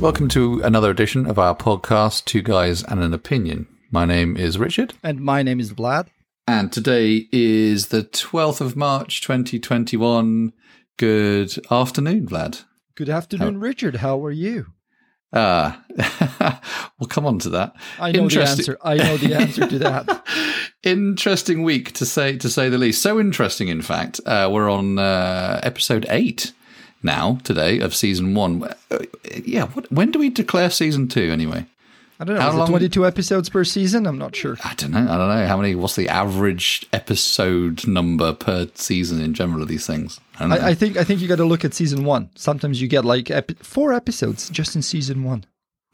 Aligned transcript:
Welcome 0.00 0.28
to 0.30 0.60
another 0.62 0.90
edition 0.90 1.26
of 1.26 1.38
our 1.38 1.54
podcast, 1.54 2.24
Two 2.24 2.42
Guys 2.42 2.82
and 2.82 3.00
an 3.02 3.14
Opinion. 3.14 3.68
My 3.90 4.04
name 4.04 4.36
is 4.36 4.58
Richard. 4.58 4.94
And 5.02 5.20
my 5.20 5.42
name 5.42 5.60
is 5.60 5.72
Vlad. 5.72 6.08
And 6.46 6.72
today 6.72 7.28
is 7.30 7.88
the 7.88 8.02
12th 8.04 8.60
of 8.60 8.74
March, 8.76 9.20
2021. 9.22 10.52
Good 10.96 11.58
afternoon, 11.70 12.26
Vlad. 12.26 12.64
Good 12.96 13.08
afternoon, 13.08 13.54
How- 13.54 13.60
Richard. 13.60 13.96
How 13.96 14.24
are 14.24 14.30
you? 14.32 14.66
Uh, 15.32 15.72
we'll 16.98 17.08
come 17.08 17.26
on 17.26 17.38
to 17.40 17.50
that. 17.50 17.74
I 18.00 18.12
know 18.12 18.28
the 18.28 18.42
answer. 18.42 18.78
I 18.82 18.96
know 18.96 19.16
the 19.16 19.34
answer 19.34 19.66
to 19.66 19.78
that. 19.80 20.24
interesting 20.82 21.62
week 21.62 21.92
to 21.92 22.06
say 22.06 22.36
to 22.38 22.48
say 22.48 22.68
the 22.68 22.78
least. 22.78 23.02
So 23.02 23.20
interesting, 23.20 23.68
in 23.68 23.82
fact. 23.82 24.20
Uh, 24.24 24.48
we're 24.50 24.70
on 24.70 24.98
uh, 24.98 25.60
episode 25.62 26.06
eight 26.08 26.52
now 27.02 27.38
today 27.44 27.80
of 27.80 27.94
season 27.94 28.34
one. 28.34 28.62
Uh, 28.90 28.98
yeah, 29.44 29.66
what, 29.66 29.90
when 29.92 30.10
do 30.10 30.18
we 30.18 30.30
declare 30.30 30.70
season 30.70 31.08
two 31.08 31.30
anyway? 31.30 31.66
I 32.20 32.24
don't 32.24 32.34
know. 32.34 32.40
How 32.40 32.52
long? 32.52 32.68
Twenty-two 32.68 33.06
episodes 33.06 33.48
per 33.48 33.62
season. 33.62 34.06
I'm 34.06 34.18
not 34.18 34.34
sure. 34.34 34.56
I 34.64 34.74
don't 34.74 34.90
know. 34.90 34.98
I 34.98 35.16
don't 35.16 35.28
know 35.28 35.46
how 35.46 35.56
many. 35.56 35.76
What's 35.76 35.94
the 35.94 36.08
average 36.08 36.86
episode 36.92 37.86
number 37.86 38.32
per 38.32 38.68
season 38.74 39.20
in 39.20 39.34
general 39.34 39.62
of 39.62 39.68
these 39.68 39.86
things? 39.86 40.18
I, 40.40 40.46
I, 40.46 40.66
I 40.68 40.74
think 40.74 40.96
I 40.96 41.04
think 41.04 41.20
you 41.20 41.28
got 41.28 41.36
to 41.36 41.44
look 41.44 41.64
at 41.64 41.74
season 41.74 42.04
one. 42.04 42.30
Sometimes 42.34 42.82
you 42.82 42.88
get 42.88 43.04
like 43.04 43.30
epi- 43.30 43.54
four 43.62 43.92
episodes 43.92 44.50
just 44.50 44.74
in 44.74 44.82
season 44.82 45.22
one. 45.22 45.44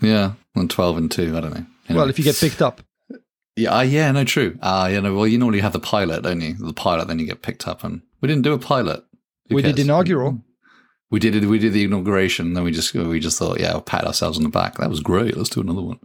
Yeah, 0.01 0.33
and 0.55 0.71
twelve 0.71 0.97
and 0.97 1.11
two. 1.11 1.37
I 1.37 1.41
don't 1.41 1.51
know. 1.51 1.67
Anyway. 1.89 2.01
Well, 2.01 2.09
if 2.09 2.19
you 2.19 2.25
get 2.25 2.37
picked 2.37 2.63
up. 2.63 2.81
Yeah, 3.57 3.77
uh, 3.77 3.83
yeah, 3.83 4.11
no, 4.11 4.25
true. 4.25 4.59
Ah, 4.63 4.85
uh, 4.85 4.89
yeah, 4.89 5.01
no. 5.01 5.15
Well, 5.15 5.27
you 5.27 5.39
normally 5.39 5.61
have 5.61 5.75
the 5.75 5.79
pilot, 5.79 6.23
don't 6.23 6.41
you? 6.41 6.55
The 6.55 6.73
pilot, 6.73 7.07
then 7.07 7.19
you 7.19 7.27
get 7.27 7.43
picked 7.43 7.69
up, 7.69 7.85
and 7.85 8.01
we 8.21 8.29
didn't 8.29 8.43
do 8.43 8.53
a 8.55 8.59
pilot. 8.59 9.05
Who 9.49 9.57
we 9.57 9.63
cares? 9.63 9.75
did 9.75 9.85
inaugural 9.85 10.41
we 11.15 11.21
did 11.21 11.37
it. 11.37 11.47
We 11.47 11.61
did 11.61 11.73
the 11.73 11.85
inauguration. 11.85 12.55
Then 12.55 12.65
we 12.65 12.73
just 12.73 12.93
we 12.93 13.21
just 13.21 13.39
thought, 13.39 13.61
yeah, 13.61 13.71
we'll 13.71 13.83
pat 13.83 14.05
ourselves 14.05 14.37
on 14.37 14.43
the 14.43 14.49
back. 14.49 14.79
That 14.79 14.91
was 14.91 14.99
great. 14.99 15.37
Let's 15.37 15.49
do 15.49 15.61
another 15.61 15.81
one. 15.81 16.01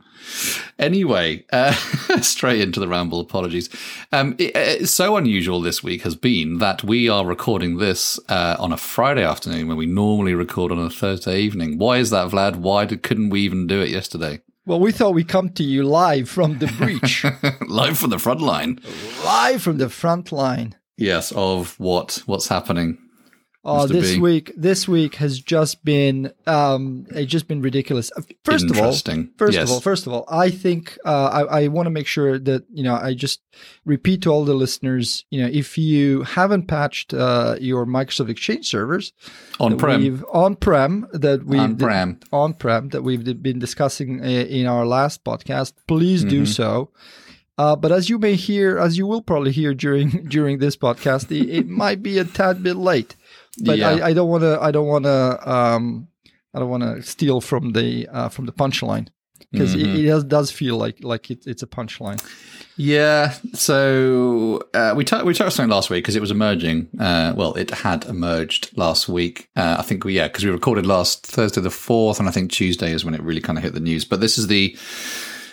Anyway, 0.77 1.47
uh, 1.51 1.71
straight 2.21 2.61
into 2.61 2.79
the 2.79 2.87
ramble. 2.87 3.19
Apologies. 3.19 3.71
Um, 4.11 4.35
it, 4.37 4.55
it's 4.55 4.91
so 4.91 5.17
unusual 5.17 5.61
this 5.61 5.81
week 5.81 6.03
has 6.03 6.13
been 6.13 6.59
that 6.59 6.83
we 6.83 7.09
are 7.09 7.25
recording 7.25 7.77
this 7.77 8.19
uh, 8.29 8.55
on 8.59 8.71
a 8.71 8.77
Friday 8.77 9.23
afternoon 9.23 9.67
when 9.67 9.77
we 9.77 9.87
normally 9.87 10.35
record 10.35 10.71
on 10.71 10.77
a 10.77 10.91
Thursday 10.91 11.39
evening. 11.39 11.79
Why 11.79 11.97
is 11.97 12.11
that, 12.11 12.29
Vlad? 12.29 12.57
Why 12.57 12.85
did, 12.85 13.01
couldn't 13.01 13.31
we 13.31 13.41
even 13.41 13.65
do 13.65 13.81
it 13.81 13.89
yesterday? 13.89 14.41
Well, 14.67 14.79
we 14.79 14.91
thought 14.91 15.15
we'd 15.15 15.27
come 15.27 15.49
to 15.53 15.63
you 15.63 15.81
live 15.85 16.29
from 16.29 16.59
the 16.59 16.67
breach, 16.67 17.25
live 17.67 17.97
from 17.97 18.11
the 18.11 18.19
front 18.19 18.41
line, 18.41 18.79
live 19.25 19.63
from 19.63 19.79
the 19.79 19.89
front 19.89 20.31
line. 20.31 20.75
Yes, 20.97 21.31
of 21.31 21.79
what 21.79 22.21
what's 22.27 22.49
happening 22.49 22.99
Oh, 23.65 23.87
this 23.87 24.13
B. 24.13 24.21
week, 24.21 24.53
this 24.55 24.87
week 24.87 25.15
has 25.15 25.41
just 25.41 25.83
been, 25.83 26.31
um, 26.47 27.05
it's 27.09 27.29
just 27.29 27.45
been 27.45 27.61
ridiculous. 27.61 28.09
Uh, 28.15 28.21
first 28.45 28.69
of 28.69 28.79
all, 28.79 28.93
first 28.93 29.53
yes. 29.53 29.63
of 29.63 29.71
all, 29.71 29.81
first 29.81 30.07
of 30.07 30.13
all, 30.13 30.23
I 30.29 30.49
think 30.49 30.97
uh, 31.03 31.45
I, 31.49 31.63
I 31.63 31.67
want 31.67 31.87
to 31.87 31.89
make 31.89 32.07
sure 32.07 32.39
that 32.39 32.63
you 32.71 32.83
know 32.83 32.95
I 32.95 33.13
just 33.13 33.41
repeat 33.83 34.21
to 34.21 34.29
all 34.29 34.45
the 34.45 34.53
listeners, 34.53 35.25
you 35.29 35.41
know, 35.41 35.49
if 35.51 35.77
you 35.77 36.23
haven't 36.23 36.67
patched 36.67 37.13
uh, 37.13 37.57
your 37.59 37.85
Microsoft 37.85 38.29
Exchange 38.29 38.65
servers 38.65 39.11
on 39.59 39.77
prem, 39.77 40.23
on 40.31 40.55
prem 40.55 41.07
that 41.11 41.45
we 41.45 41.59
on 41.59 41.75
prem 41.75 42.19
on 42.31 42.53
prem 42.53 42.89
that 42.89 43.01
we've 43.01 43.43
been 43.43 43.59
discussing 43.59 44.21
uh, 44.21 44.25
in 44.25 44.67
our 44.67 44.85
last 44.85 45.25
podcast, 45.25 45.73
please 45.85 46.21
mm-hmm. 46.21 46.29
do 46.29 46.45
so. 46.45 46.91
Uh, 47.57 47.75
but 47.75 47.91
as 47.91 48.09
you 48.09 48.17
may 48.17 48.35
hear, 48.35 48.79
as 48.79 48.97
you 48.97 49.05
will 49.05 49.21
probably 49.21 49.51
hear 49.51 49.73
during 49.73 50.09
during 50.29 50.59
this 50.59 50.77
podcast, 50.77 51.29
it, 51.29 51.49
it 51.49 51.67
might 51.67 52.01
be 52.01 52.17
a 52.17 52.23
tad 52.23 52.63
bit 52.63 52.77
late 52.77 53.17
but 53.61 53.77
yeah. 53.77 53.89
I, 53.89 54.07
I, 54.07 54.13
don't 54.13 54.29
want 54.29 54.43
to. 54.43 54.59
I 54.61 54.71
don't 54.71 54.87
want 54.87 55.05
to. 55.05 55.51
Um, 55.51 56.07
I 56.53 56.59
don't 56.59 56.69
want 56.69 56.83
to 56.83 57.01
steal 57.03 57.41
from 57.41 57.73
the 57.73 58.07
uh, 58.07 58.29
from 58.29 58.45
the 58.45 58.51
punchline 58.51 59.09
because 59.51 59.75
mm-hmm. 59.75 59.95
it, 59.95 60.05
it 60.05 60.07
does, 60.07 60.23
does 60.23 60.51
feel 60.51 60.77
like 60.77 61.03
like 61.03 61.31
it, 61.31 61.45
it's 61.45 61.63
a 61.63 61.67
punchline. 61.67 62.23
Yeah. 62.75 63.33
So 63.53 64.61
uh, 64.73 64.93
we 64.95 65.03
t- 65.03 65.21
we 65.23 65.33
touched 65.33 65.59
on 65.59 65.69
it 65.69 65.73
last 65.73 65.89
week 65.89 66.03
because 66.03 66.15
it 66.15 66.21
was 66.21 66.31
emerging. 66.31 66.89
Uh, 66.99 67.33
well, 67.35 67.53
it 67.55 67.69
had 67.69 68.05
emerged 68.05 68.77
last 68.77 69.09
week. 69.09 69.49
Uh, 69.55 69.77
I 69.79 69.81
think 69.81 70.05
we 70.05 70.13
yeah 70.13 70.27
because 70.27 70.45
we 70.45 70.51
recorded 70.51 70.85
last 70.85 71.25
Thursday 71.25 71.61
the 71.61 71.69
fourth, 71.69 72.19
and 72.19 72.27
I 72.27 72.31
think 72.31 72.51
Tuesday 72.51 72.91
is 72.91 73.03
when 73.03 73.13
it 73.13 73.21
really 73.21 73.41
kind 73.41 73.57
of 73.57 73.63
hit 73.63 73.73
the 73.73 73.79
news. 73.79 74.05
But 74.05 74.21
this 74.21 74.37
is 74.37 74.47
the 74.47 74.77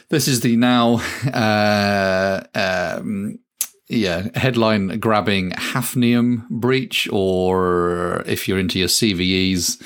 this 0.09 0.29
is 0.29 0.41
the 0.41 0.57
now 0.57 1.01
uh, 1.33 2.45
um, 2.55 3.39
yeah, 3.89 4.29
headline 4.35 4.99
grabbing 4.99 5.51
hafnium 5.53 6.49
breach, 6.49 7.09
or 7.13 8.23
if 8.27 8.49
you're 8.49 8.59
into 8.59 8.79
your 8.79 8.89
CVEs, 8.89 9.81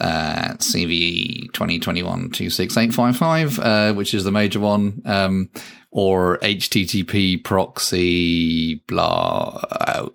uh, 0.00 0.54
CVE 0.58 1.52
2021 1.52 2.30
26855, 2.30 3.58
uh, 3.58 3.94
which 3.94 4.14
is 4.14 4.24
the 4.24 4.30
major 4.30 4.60
one, 4.60 5.02
um, 5.04 5.50
or 5.92 6.38
HTTP 6.38 7.44
proxy, 7.44 8.76
blah, 8.86 9.62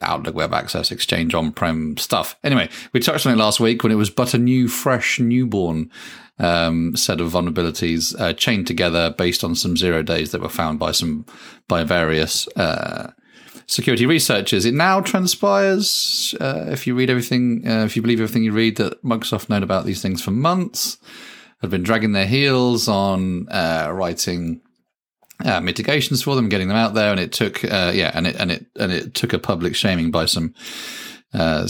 Outlook 0.02 0.34
Web 0.34 0.52
Access 0.52 0.92
Exchange 0.92 1.36
on 1.36 1.52
prem 1.52 1.96
stuff. 1.98 2.36
Anyway, 2.44 2.68
we 2.94 3.00
touched 3.00 3.28
on 3.28 3.34
it 3.34 3.38
last 3.38 3.60
week 3.60 3.84
when 3.84 3.92
it 3.92 3.96
was 3.96 4.10
but 4.10 4.34
a 4.34 4.40
new, 4.40 4.68
fresh, 4.68 5.20
newborn 5.20 5.92
um, 6.40 6.96
set 6.96 7.22
of 7.22 7.32
vulnerabilities 7.32 8.20
uh, 8.20 8.34
chained 8.34 8.66
together 8.66 9.12
based 9.12 9.44
on 9.44 9.54
some 9.54 9.78
zero 9.78 10.02
days 10.02 10.32
that 10.32 10.42
were 10.42 10.50
found 10.50 10.80
by 10.80 10.92
some 10.92 11.26
by 11.68 11.84
various 11.84 12.48
uh, 12.56 13.12
security 13.68 14.08
researchers. 14.08 14.66
It 14.66 14.74
now 14.74 15.02
transpires, 15.02 16.34
uh, 16.42 16.66
if 16.70 16.88
you 16.88 16.96
read 16.96 17.12
everything, 17.12 17.68
uh, 17.68 17.86
if 17.86 17.96
you 17.96 18.02
believe 18.02 18.20
everything 18.20 18.44
you 18.44 18.52
read, 18.52 18.78
that 18.78 19.04
Microsoft 19.04 19.48
known 19.48 19.62
about 19.62 19.86
these 19.86 20.02
things 20.02 20.24
for 20.24 20.32
months, 20.32 20.98
have 21.62 21.70
been 21.70 21.84
dragging 21.84 22.14
their 22.14 22.28
heels 22.28 22.88
on 22.88 23.48
uh, 23.50 23.92
writing 23.94 24.62
uh, 25.44 25.60
mitigations 25.62 26.24
for 26.24 26.36
them, 26.36 26.50
getting 26.50 26.68
them 26.68 26.78
out 26.78 26.94
there, 26.94 27.12
and 27.12 27.20
it 27.20 27.32
took, 27.32 27.64
uh, 27.64 27.92
yeah, 27.94 28.12
and 28.14 28.28
it 28.28 28.36
and 28.38 28.52
it 28.52 28.66
and 28.76 28.92
it 28.92 29.14
took 29.14 29.34
a 29.34 29.40
public 29.40 29.76
shaming 29.76 30.12
by 30.12 30.26
some 30.26 30.54
uh, 31.34 31.68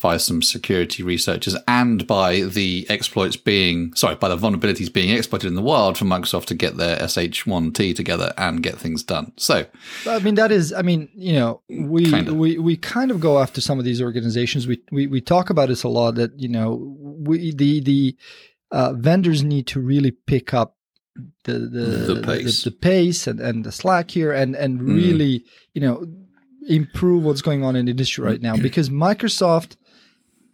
by 0.00 0.16
some 0.16 0.40
security 0.40 1.02
researchers 1.02 1.56
and 1.66 2.06
by 2.06 2.40
the 2.40 2.86
exploits 2.88 3.36
being, 3.36 3.92
sorry, 3.94 4.14
by 4.14 4.28
the 4.28 4.36
vulnerabilities 4.36 4.92
being 4.92 5.10
exploited 5.10 5.48
in 5.48 5.56
the 5.56 5.62
wild 5.62 5.98
for 5.98 6.04
Microsoft 6.04 6.46
to 6.46 6.54
get 6.54 6.76
their 6.76 6.96
SH1T 6.98 7.94
together 7.94 8.32
and 8.38 8.62
get 8.62 8.78
things 8.78 9.02
done. 9.02 9.32
So, 9.36 9.66
I 10.06 10.20
mean, 10.20 10.36
that 10.36 10.52
is, 10.52 10.72
I 10.72 10.82
mean, 10.82 11.08
you 11.14 11.32
know, 11.32 11.60
we, 11.68 12.10
kind 12.10 12.28
of. 12.28 12.36
we, 12.36 12.58
we 12.58 12.76
kind 12.76 13.10
of 13.10 13.20
go 13.20 13.40
after 13.40 13.60
some 13.60 13.78
of 13.78 13.84
these 13.84 14.00
organizations. 14.00 14.66
We, 14.66 14.80
we, 14.92 15.06
we 15.08 15.20
talk 15.20 15.50
about 15.50 15.68
this 15.68 15.82
a 15.82 15.88
lot 15.88 16.14
that, 16.14 16.38
you 16.38 16.48
know, 16.48 16.96
we, 17.00 17.52
the, 17.52 17.80
the, 17.80 18.16
uh, 18.72 18.92
vendors 18.92 19.42
need 19.42 19.66
to 19.66 19.80
really 19.80 20.12
pick 20.12 20.54
up 20.54 20.76
the 21.44 21.52
the, 21.52 22.14
the 22.14 22.22
pace, 22.22 22.64
the, 22.64 22.70
the, 22.70 22.76
pace 22.76 23.26
and, 23.26 23.40
and 23.40 23.64
the 23.64 23.72
slack 23.72 24.10
here 24.10 24.32
and 24.32 24.54
and 24.54 24.80
mm. 24.80 24.94
really 24.94 25.44
you 25.74 25.80
know 25.80 26.06
improve 26.68 27.24
what's 27.24 27.42
going 27.42 27.64
on 27.64 27.76
in 27.76 27.86
the 27.86 27.90
industry 27.90 28.24
right 28.24 28.40
now 28.40 28.56
because 28.68 28.90
Microsoft 28.90 29.76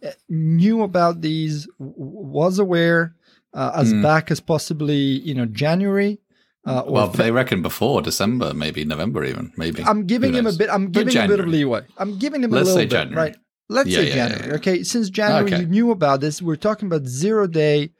eh, 0.01 0.11
knew 0.29 0.81
about 0.83 1.21
these, 1.21 1.67
was 1.79 2.59
aware 2.59 3.15
uh, 3.53 3.71
as 3.75 3.93
mm. 3.93 4.01
back 4.01 4.31
as 4.31 4.39
possibly 4.39 4.95
you 4.95 5.33
know 5.33 5.45
January. 5.45 6.19
Uh, 6.65 6.83
well, 6.85 7.09
fe- 7.09 7.23
they 7.23 7.31
reckon 7.31 7.61
before 7.61 8.01
December, 8.01 8.53
maybe 8.53 8.83
November, 8.83 9.23
even 9.23 9.53
maybe. 9.55 9.83
I'm 9.83 10.05
giving 10.05 10.33
him 10.33 10.45
a 10.47 10.51
bit. 10.51 10.69
I'm 10.69 10.91
giving 10.91 11.15
him 11.15 11.25
a 11.25 11.27
bit 11.27 11.39
of 11.39 11.47
leeway. 11.47 11.85
I'm 11.97 12.19
giving 12.19 12.43
him 12.43 12.51
Let's 12.51 12.69
a 12.69 12.73
little 12.73 12.83
bit, 12.83 12.91
January. 12.91 13.15
right? 13.15 13.37
Let's 13.69 13.89
yeah, 13.89 13.99
say 13.99 14.07
yeah, 14.07 14.15
January. 14.15 14.47
Yeah, 14.47 14.55
okay, 14.55 14.83
since 14.83 15.09
January 15.09 15.53
okay. 15.53 15.61
you 15.61 15.67
knew 15.67 15.91
about 15.91 16.19
this. 16.19 16.41
We're 16.41 16.55
talking 16.55 16.87
about 16.87 17.05
zero 17.05 17.47
day 17.47 17.91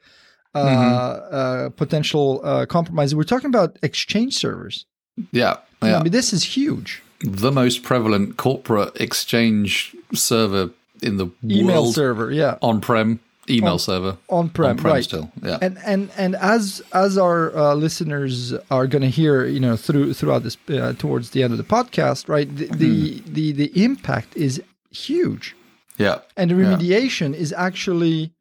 mm-hmm. 0.54 1.34
uh, 1.34 1.70
potential 1.70 2.40
uh, 2.44 2.66
compromise. 2.66 3.14
We're 3.14 3.24
talking 3.24 3.48
about 3.48 3.78
Exchange 3.82 4.34
servers. 4.34 4.86
Yeah, 5.32 5.56
yeah. 5.82 5.98
I 5.98 6.02
mean, 6.02 6.12
this 6.12 6.32
is 6.32 6.44
huge 6.44 7.02
the 7.20 7.50
most 7.50 7.82
prevalent 7.82 8.36
corporate 8.36 9.00
exchange 9.00 9.94
server 10.14 10.70
in 11.02 11.16
the 11.16 11.28
email 11.44 11.82
world. 11.82 11.94
server, 11.94 12.30
yeah, 12.30 12.58
on 12.62 12.80
prem 12.80 13.20
email 13.50 13.74
on, 13.74 13.78
server 13.78 14.18
on 14.28 14.48
prem, 14.50 14.76
right? 14.78 15.04
Still, 15.04 15.30
yeah. 15.42 15.58
And 15.60 15.78
and 15.84 16.10
and 16.16 16.36
as 16.36 16.82
as 16.92 17.18
our 17.18 17.56
uh, 17.56 17.74
listeners 17.74 18.54
are 18.70 18.86
going 18.86 19.02
to 19.02 19.08
hear, 19.08 19.46
you 19.46 19.60
know, 19.60 19.76
through 19.76 20.14
throughout 20.14 20.42
this 20.42 20.56
uh, 20.70 20.94
towards 20.98 21.30
the 21.30 21.42
end 21.42 21.52
of 21.52 21.58
the 21.58 21.64
podcast, 21.64 22.28
right? 22.28 22.54
The, 22.54 22.66
the 22.66 23.18
hmm. 23.18 23.32
the 23.32 23.52
the 23.52 23.84
impact 23.84 24.36
is 24.36 24.62
huge. 24.90 25.54
Yeah, 25.98 26.20
and 26.36 26.50
the 26.50 26.54
remediation 26.54 27.32
yeah. 27.32 27.40
is 27.40 27.52
actually, 27.52 28.32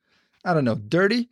I 0.47 0.53
don't 0.53 0.65
know, 0.65 0.75
dirty 0.75 1.29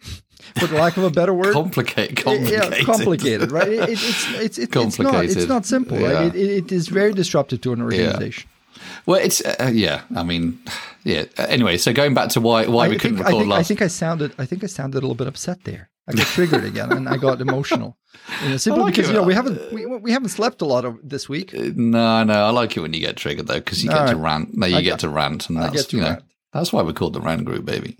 for 0.57 0.67
the 0.67 0.75
lack 0.75 0.97
of 0.97 1.03
a 1.03 1.09
better 1.09 1.33
word. 1.33 1.53
Complicated, 1.53 2.17
complicated, 2.17 2.73
yeah, 2.77 2.83
complicated, 2.83 3.51
right? 3.51 3.67
It, 3.67 3.89
it's 3.89 4.33
it's 4.33 4.57
it's, 4.57 4.75
it's 4.75 4.99
not 4.99 5.25
it's 5.25 5.47
not 5.47 5.65
simple, 5.65 5.99
yeah. 5.99 6.11
right? 6.11 6.35
It, 6.35 6.49
it 6.49 6.71
is 6.71 6.87
very 6.87 7.13
disruptive 7.13 7.61
to 7.61 7.73
an 7.73 7.81
organization. 7.81 8.49
Yeah. 8.49 8.81
Well, 9.05 9.21
it's 9.21 9.43
uh, 9.43 9.71
yeah. 9.73 10.01
I 10.15 10.23
mean, 10.23 10.59
yeah. 11.03 11.25
Anyway, 11.37 11.77
so 11.77 11.93
going 11.93 12.13
back 12.13 12.29
to 12.29 12.41
why 12.41 12.67
why 12.67 12.85
I 12.85 12.89
we 12.89 12.97
couldn't 12.97 13.17
record 13.17 13.33
I 13.33 13.37
think, 13.37 13.49
last. 13.49 13.59
I 13.59 13.63
think 13.63 13.81
I 13.81 13.87
sounded 13.87 14.33
I 14.37 14.45
think 14.45 14.63
I 14.63 14.67
sounded 14.67 14.97
a 14.97 15.01
little 15.01 15.15
bit 15.15 15.27
upset 15.27 15.63
there. 15.63 15.89
I 16.07 16.13
got 16.13 16.27
triggered 16.27 16.63
again, 16.63 16.91
and 16.91 17.09
I 17.09 17.17
got 17.17 17.41
emotional. 17.41 17.97
You 18.43 18.49
know, 18.49 18.57
simply 18.57 18.83
like 18.83 18.95
because 18.95 19.09
you 19.09 19.15
know 19.15 19.23
we 19.23 19.33
haven't 19.33 19.73
we, 19.73 19.85
we 19.85 20.11
haven't 20.11 20.29
slept 20.29 20.61
a 20.61 20.65
lot 20.65 20.85
of 20.85 20.99
this 21.03 21.27
week. 21.27 21.53
Uh, 21.53 21.71
no, 21.75 22.23
no, 22.23 22.33
I 22.33 22.49
like 22.51 22.77
it 22.77 22.81
when 22.81 22.93
you 22.93 22.99
get 22.99 23.17
triggered 23.17 23.47
though, 23.47 23.55
because 23.55 23.83
you 23.83 23.89
get 23.89 24.09
to 24.09 24.15
rant. 24.15 24.55
No, 24.55 24.67
you 24.67 24.77
I 24.77 24.81
get, 24.81 24.91
get 24.91 24.99
to 24.99 25.09
rant, 25.09 25.49
and 25.49 25.57
that's 25.57 25.91
you 25.91 26.01
know. 26.01 26.09
Rant. 26.09 26.23
That's 26.55 26.71
why 26.71 26.81
we're 26.81 26.93
called 26.93 27.13
the 27.13 27.21
Rant 27.21 27.43
Group, 27.43 27.65
baby. 27.65 27.97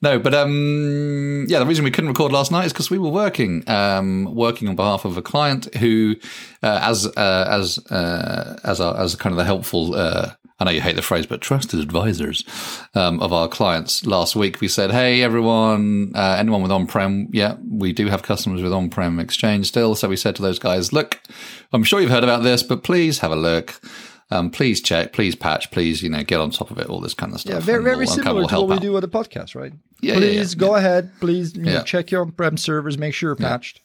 No, 0.00 0.18
but 0.18 0.32
um, 0.32 1.46
yeah, 1.48 1.58
the 1.58 1.66
reason 1.66 1.84
we 1.84 1.90
couldn't 1.90 2.08
record 2.08 2.30
last 2.30 2.52
night 2.52 2.66
is 2.66 2.72
because 2.72 2.90
we 2.90 2.98
were 2.98 3.10
working, 3.10 3.68
um, 3.68 4.32
working 4.34 4.68
on 4.68 4.76
behalf 4.76 5.04
of 5.04 5.16
a 5.16 5.22
client 5.22 5.74
who, 5.74 6.14
uh, 6.62 6.78
as 6.82 7.06
uh, 7.06 7.46
as 7.50 7.78
uh, 7.90 8.58
as 8.62 8.78
a, 8.78 8.94
as 8.96 9.16
kind 9.16 9.32
of 9.32 9.36
the 9.36 9.44
helpful 9.44 9.96
uh, 9.96 10.30
I 10.60 10.64
know 10.64 10.70
you 10.72 10.80
hate 10.80 10.96
the 10.96 11.02
phrase, 11.02 11.24
but 11.24 11.40
trusted 11.40 11.78
advisors 11.78 12.44
um, 12.94 13.20
of 13.20 13.32
our 13.32 13.46
clients. 13.46 14.04
Last 14.04 14.34
week 14.34 14.60
we 14.60 14.66
said, 14.66 14.90
"Hey, 14.90 15.22
everyone, 15.22 16.12
uh, 16.16 16.36
anyone 16.38 16.62
with 16.62 16.72
on-prem, 16.72 17.28
yeah, 17.32 17.56
we 17.70 17.92
do 17.92 18.08
have 18.08 18.22
customers 18.24 18.60
with 18.60 18.72
on-prem 18.72 19.20
exchange 19.20 19.66
still." 19.66 19.94
So 19.94 20.08
we 20.08 20.16
said 20.16 20.34
to 20.36 20.42
those 20.42 20.58
guys, 20.58 20.92
"Look, 20.92 21.20
I'm 21.72 21.84
sure 21.84 22.00
you've 22.00 22.10
heard 22.10 22.24
about 22.24 22.42
this, 22.42 22.64
but 22.64 22.82
please 22.82 23.20
have 23.20 23.30
a 23.30 23.36
look." 23.36 23.80
Um, 24.30 24.50
please 24.50 24.82
check, 24.82 25.12
please 25.12 25.34
patch, 25.34 25.70
please, 25.70 26.02
you 26.02 26.10
know, 26.10 26.22
get 26.22 26.40
on 26.40 26.50
top 26.50 26.70
of 26.70 26.78
it, 26.78 26.86
all 26.88 27.00
this 27.00 27.14
kind 27.14 27.32
of 27.32 27.40
stuff. 27.40 27.54
Yeah, 27.54 27.60
very, 27.60 27.82
very 27.82 27.96
we'll, 27.96 28.06
similar 28.06 28.46
to 28.46 28.60
what 28.60 28.68
we 28.68 28.78
do 28.78 28.92
with 28.92 29.02
the 29.02 29.08
podcast, 29.08 29.54
right? 29.54 29.72
Yeah, 30.00 30.16
please 30.16 30.54
yeah, 30.54 30.62
yeah. 30.62 30.68
go 30.68 30.74
ahead. 30.74 31.10
Please 31.20 31.56
you 31.56 31.62
know, 31.62 31.82
check 31.82 32.10
your 32.10 32.22
on-prem 32.22 32.58
servers, 32.58 32.98
make 32.98 33.14
sure 33.14 33.30
you're 33.30 33.36
patched. 33.36 33.80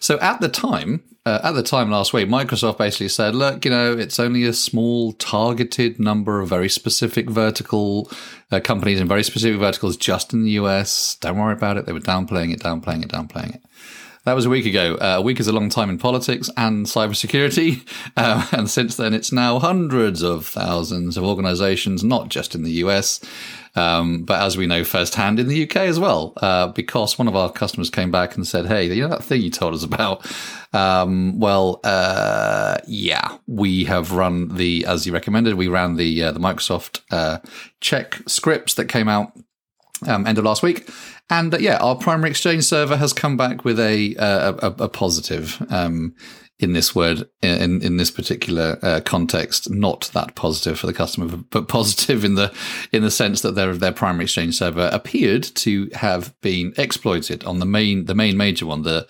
So 0.00 0.18
at 0.20 0.40
the 0.40 0.48
time, 0.48 1.02
uh, 1.24 1.40
at 1.42 1.52
the 1.52 1.62
time 1.62 1.90
last 1.90 2.12
week, 2.12 2.28
Microsoft 2.28 2.78
basically 2.78 3.08
said, 3.08 3.34
"Look, 3.34 3.64
you 3.64 3.70
know, 3.70 3.96
it's 3.96 4.18
only 4.18 4.44
a 4.44 4.52
small, 4.52 5.12
targeted 5.12 6.00
number 6.00 6.40
of 6.40 6.48
very 6.48 6.68
specific 6.68 7.28
vertical 7.28 8.10
uh, 8.50 8.60
companies 8.60 9.00
in 9.00 9.08
very 9.08 9.22
specific 9.22 9.60
verticals, 9.60 9.96
just 9.96 10.32
in 10.32 10.44
the 10.44 10.52
US. 10.52 11.16
Don't 11.20 11.38
worry 11.38 11.52
about 11.52 11.76
it." 11.76 11.86
They 11.86 11.92
were 11.92 12.00
downplaying 12.00 12.52
it, 12.52 12.60
downplaying 12.60 13.04
it, 13.04 13.10
downplaying 13.10 13.56
it. 13.56 13.62
That 14.28 14.34
was 14.34 14.44
a 14.44 14.50
week 14.50 14.66
ago. 14.66 14.96
Uh, 14.96 15.14
a 15.16 15.22
week 15.22 15.40
is 15.40 15.48
a 15.48 15.52
long 15.52 15.70
time 15.70 15.88
in 15.88 15.96
politics 15.96 16.50
and 16.54 16.84
cybersecurity. 16.84 17.80
Uh, 18.14 18.46
and 18.52 18.68
since 18.68 18.94
then, 18.94 19.14
it's 19.14 19.32
now 19.32 19.58
hundreds 19.58 20.22
of 20.22 20.44
thousands 20.44 21.16
of 21.16 21.24
organizations, 21.24 22.04
not 22.04 22.28
just 22.28 22.54
in 22.54 22.62
the 22.62 22.72
US, 22.72 23.22
um, 23.74 24.24
but 24.24 24.42
as 24.42 24.54
we 24.54 24.66
know 24.66 24.84
firsthand 24.84 25.40
in 25.40 25.48
the 25.48 25.62
UK 25.62 25.76
as 25.76 25.98
well, 25.98 26.34
uh, 26.42 26.66
because 26.66 27.18
one 27.18 27.26
of 27.26 27.34
our 27.34 27.50
customers 27.50 27.88
came 27.88 28.10
back 28.10 28.36
and 28.36 28.46
said, 28.46 28.66
Hey, 28.66 28.92
you 28.92 29.00
know 29.00 29.08
that 29.08 29.24
thing 29.24 29.40
you 29.40 29.48
told 29.48 29.72
us 29.72 29.82
about? 29.82 30.30
Um, 30.74 31.40
well, 31.40 31.80
uh, 31.82 32.76
yeah, 32.86 33.38
we 33.46 33.84
have 33.84 34.12
run 34.12 34.54
the, 34.54 34.84
as 34.84 35.06
you 35.06 35.14
recommended, 35.14 35.54
we 35.54 35.68
ran 35.68 35.96
the, 35.96 36.24
uh, 36.24 36.32
the 36.32 36.40
Microsoft 36.40 37.00
uh, 37.10 37.38
check 37.80 38.18
scripts 38.26 38.74
that 38.74 38.90
came 38.90 39.08
out 39.08 39.32
um, 40.06 40.26
end 40.26 40.38
of 40.38 40.44
last 40.44 40.62
week. 40.62 40.88
And 41.30 41.54
uh, 41.54 41.58
yeah, 41.58 41.76
our 41.78 41.96
primary 41.96 42.30
exchange 42.30 42.64
server 42.64 42.96
has 42.96 43.12
come 43.12 43.36
back 43.36 43.64
with 43.64 43.78
a 43.78 44.16
uh, 44.16 44.52
a, 44.62 44.84
a, 44.84 44.88
positive 44.88 45.64
um, 45.70 46.14
in 46.58 46.72
this 46.72 46.94
word 46.94 47.28
in 47.42 47.82
in 47.82 47.96
this 47.96 48.10
particular 48.10 48.78
uh, 48.82 49.00
context. 49.04 49.70
Not 49.70 50.10
that 50.14 50.34
positive 50.34 50.78
for 50.78 50.86
the 50.86 50.92
customer, 50.92 51.36
but 51.50 51.68
positive 51.68 52.24
in 52.24 52.34
the 52.34 52.52
in 52.92 53.02
the 53.02 53.10
sense 53.10 53.42
that 53.42 53.54
their 53.54 53.74
their 53.74 53.92
primary 53.92 54.24
exchange 54.24 54.56
server 54.56 54.90
appeared 54.92 55.42
to 55.42 55.90
have 55.94 56.34
been 56.40 56.72
exploited 56.76 57.44
on 57.44 57.58
the 57.58 57.66
main 57.66 58.06
the 58.06 58.14
main 58.14 58.36
major 58.36 58.66
one, 58.66 58.82
the 58.82 59.06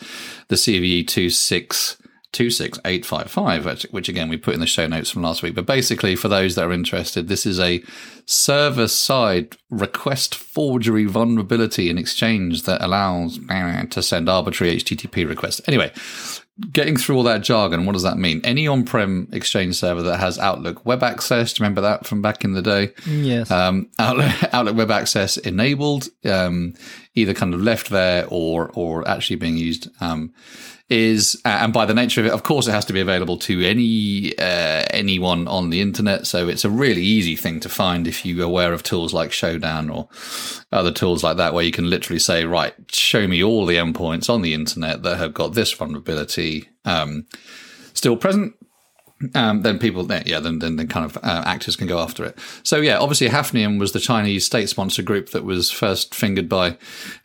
the 0.48 0.56
CVE 0.56 1.06
two 1.06 1.30
six 1.30 1.96
26855, 2.32 3.90
which 3.90 4.08
again 4.08 4.28
we 4.28 4.36
put 4.36 4.54
in 4.54 4.60
the 4.60 4.66
show 4.66 4.86
notes 4.86 5.10
from 5.10 5.22
last 5.22 5.42
week. 5.42 5.54
But 5.54 5.66
basically, 5.66 6.14
for 6.14 6.28
those 6.28 6.54
that 6.54 6.64
are 6.64 6.72
interested, 6.72 7.28
this 7.28 7.46
is 7.46 7.58
a 7.58 7.82
server 8.26 8.88
side 8.88 9.56
request 9.70 10.34
forgery 10.34 11.06
vulnerability 11.06 11.88
in 11.88 11.96
Exchange 11.96 12.64
that 12.64 12.84
allows 12.84 13.38
to 13.38 14.02
send 14.02 14.28
arbitrary 14.28 14.76
HTTP 14.76 15.26
requests. 15.26 15.62
Anyway, 15.66 15.90
getting 16.72 16.96
through 16.96 17.16
all 17.16 17.22
that 17.22 17.42
jargon, 17.42 17.86
what 17.86 17.92
does 17.92 18.02
that 18.02 18.18
mean? 18.18 18.40
Any 18.44 18.66
on 18.66 18.84
prem 18.84 19.28
Exchange 19.32 19.76
server 19.76 20.02
that 20.02 20.18
has 20.18 20.38
Outlook 20.38 20.84
web 20.84 21.02
access, 21.02 21.52
do 21.52 21.60
you 21.60 21.64
remember 21.64 21.80
that 21.82 22.06
from 22.06 22.20
back 22.20 22.44
in 22.44 22.52
the 22.52 22.62
day? 22.62 22.92
Yes. 23.06 23.50
Um, 23.50 23.88
Outlook, 23.98 24.54
Outlook 24.54 24.76
web 24.76 24.90
access 24.90 25.36
enabled, 25.38 26.08
um, 26.24 26.74
either 27.18 27.34
kind 27.34 27.54
of 27.54 27.60
left 27.60 27.90
there 27.90 28.26
or, 28.28 28.70
or 28.74 29.06
actually 29.08 29.36
being 29.36 29.56
used. 29.56 29.88
Um, 30.00 30.32
is, 30.88 31.38
and 31.44 31.70
by 31.72 31.84
the 31.84 31.92
nature 31.92 32.22
of 32.22 32.26
it, 32.26 32.32
of 32.32 32.44
course, 32.44 32.66
it 32.66 32.72
has 32.72 32.86
to 32.86 32.94
be 32.94 33.00
available 33.00 33.36
to 33.36 33.62
any 33.62 34.36
uh, 34.38 34.86
anyone 34.90 35.46
on 35.46 35.68
the 35.68 35.82
internet. 35.82 36.26
So 36.26 36.48
it's 36.48 36.64
a 36.64 36.70
really 36.70 37.02
easy 37.02 37.36
thing 37.36 37.60
to 37.60 37.68
find 37.68 38.06
if 38.06 38.24
you're 38.24 38.46
aware 38.46 38.72
of 38.72 38.82
tools 38.82 39.12
like 39.12 39.30
Shodan 39.30 39.94
or 39.94 40.08
other 40.72 40.90
tools 40.90 41.22
like 41.22 41.36
that, 41.36 41.52
where 41.52 41.64
you 41.64 41.72
can 41.72 41.90
literally 41.90 42.18
say, 42.18 42.46
right, 42.46 42.74
show 42.90 43.28
me 43.28 43.44
all 43.44 43.66
the 43.66 43.76
endpoints 43.76 44.30
on 44.30 44.40
the 44.40 44.54
internet 44.54 45.02
that 45.02 45.18
have 45.18 45.34
got 45.34 45.52
this 45.52 45.72
vulnerability 45.72 46.70
um, 46.86 47.26
still 47.92 48.16
present 48.16 48.54
um, 49.34 49.62
then 49.62 49.78
people, 49.78 50.06
yeah, 50.26 50.38
then, 50.38 50.60
then, 50.60 50.76
then 50.76 50.86
kind 50.86 51.04
of 51.04 51.16
uh, 51.18 51.42
actors 51.44 51.74
can 51.74 51.88
go 51.88 51.98
after 51.98 52.24
it. 52.24 52.38
So 52.62 52.76
yeah, 52.76 52.98
obviously 52.98 53.28
Hafnium 53.28 53.80
was 53.80 53.92
the 53.92 53.98
Chinese 54.00 54.46
state 54.46 54.68
sponsor 54.68 55.02
group 55.02 55.30
that 55.30 55.44
was 55.44 55.70
first 55.70 56.14
fingered 56.14 56.48
by 56.48 56.76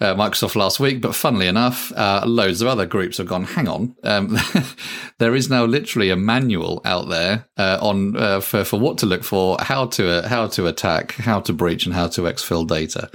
uh, 0.02 0.16
Microsoft 0.16 0.56
last 0.56 0.80
week. 0.80 1.02
But 1.02 1.14
funnily 1.14 1.48
enough, 1.48 1.92
uh, 1.96 2.24
loads 2.26 2.62
of 2.62 2.68
other 2.68 2.88
groups 2.88 3.18
have 3.18 3.28
gone. 3.28 3.44
Hang 3.44 3.68
on, 3.68 3.96
um, 4.04 4.38
there 5.20 5.36
is 5.36 5.50
now 5.50 5.66
literally 5.66 6.10
a 6.10 6.16
manual 6.16 6.82
out 6.84 7.10
there 7.10 7.48
uh, 7.58 7.78
on 7.82 8.18
uh, 8.18 8.40
for 8.40 8.64
for 8.64 8.80
what 8.80 8.98
to 9.00 9.06
look 9.06 9.24
for, 9.24 9.58
how 9.60 9.86
to 9.88 10.28
how 10.28 10.48
to 10.48 10.68
attack, 10.68 11.14
how 11.14 11.40
to 11.42 11.54
breach, 11.54 11.86
and 11.86 11.94
how 11.94 12.08
to 12.08 12.22
exfil 12.22 12.68
data. 12.68 13.10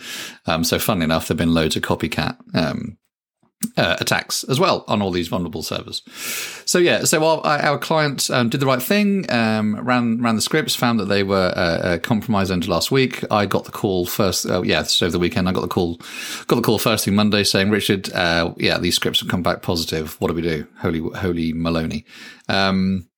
Um, 0.46 0.62
so 0.62 0.78
funnily 0.78 1.04
enough, 1.04 1.26
there've 1.26 1.38
been 1.38 1.54
loads 1.54 1.74
of 1.76 1.82
copycat 1.82 2.36
um, 2.54 2.96
uh, 3.76 3.96
attacks 4.00 4.44
as 4.44 4.60
well 4.60 4.84
on 4.86 5.02
all 5.02 5.10
these 5.10 5.28
vulnerable 5.28 5.62
servers. 5.62 6.02
So 6.64 6.78
yeah, 6.78 7.04
so 7.04 7.24
our, 7.24 7.44
our 7.44 7.78
client 7.78 8.30
um, 8.30 8.48
did 8.48 8.60
the 8.60 8.66
right 8.66 8.82
thing, 8.82 9.30
um, 9.30 9.76
ran 9.80 10.22
ran 10.22 10.36
the 10.36 10.42
scripts, 10.42 10.74
found 10.74 11.00
that 11.00 11.06
they 11.06 11.22
were 11.22 11.52
uh, 11.56 11.60
uh, 11.60 11.98
compromised 11.98 12.50
until 12.50 12.72
last 12.72 12.90
week. 12.90 13.24
I 13.30 13.46
got 13.46 13.64
the 13.64 13.72
call 13.72 14.06
first, 14.06 14.46
uh, 14.48 14.62
yeah, 14.62 14.82
so 14.82 15.06
over 15.06 15.12
the 15.12 15.18
weekend. 15.18 15.48
I 15.48 15.52
got 15.52 15.62
the 15.62 15.68
call, 15.68 15.96
got 16.46 16.56
the 16.56 16.62
call 16.62 16.78
first 16.78 17.04
thing 17.04 17.14
Monday 17.14 17.44
saying, 17.44 17.70
Richard, 17.70 18.12
uh, 18.12 18.54
yeah, 18.58 18.78
these 18.78 18.94
scripts 18.94 19.20
have 19.20 19.28
come 19.28 19.42
back 19.42 19.62
positive. 19.62 20.20
What 20.20 20.28
do 20.28 20.34
we 20.34 20.42
do? 20.42 20.66
Holy, 20.78 21.00
holy 21.18 21.52
Maloney. 21.52 22.04
Um, 22.48 23.08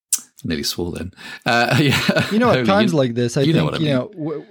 nearly 0.45 0.63
swore 0.63 0.93
then. 0.93 1.13
Uh, 1.45 1.77
yeah, 1.81 2.31
you 2.31 2.39
know, 2.39 2.51
at 2.51 2.67
times 2.67 2.95
like 2.95 3.15
this, 3.15 3.37
I 3.37 3.43
you 3.43 3.53
think 3.53 3.65
know 3.65 3.71
I 3.75 3.79
mean. 3.79 3.89
you 3.89 3.95
know. 3.95 4.09
W- 4.09 4.47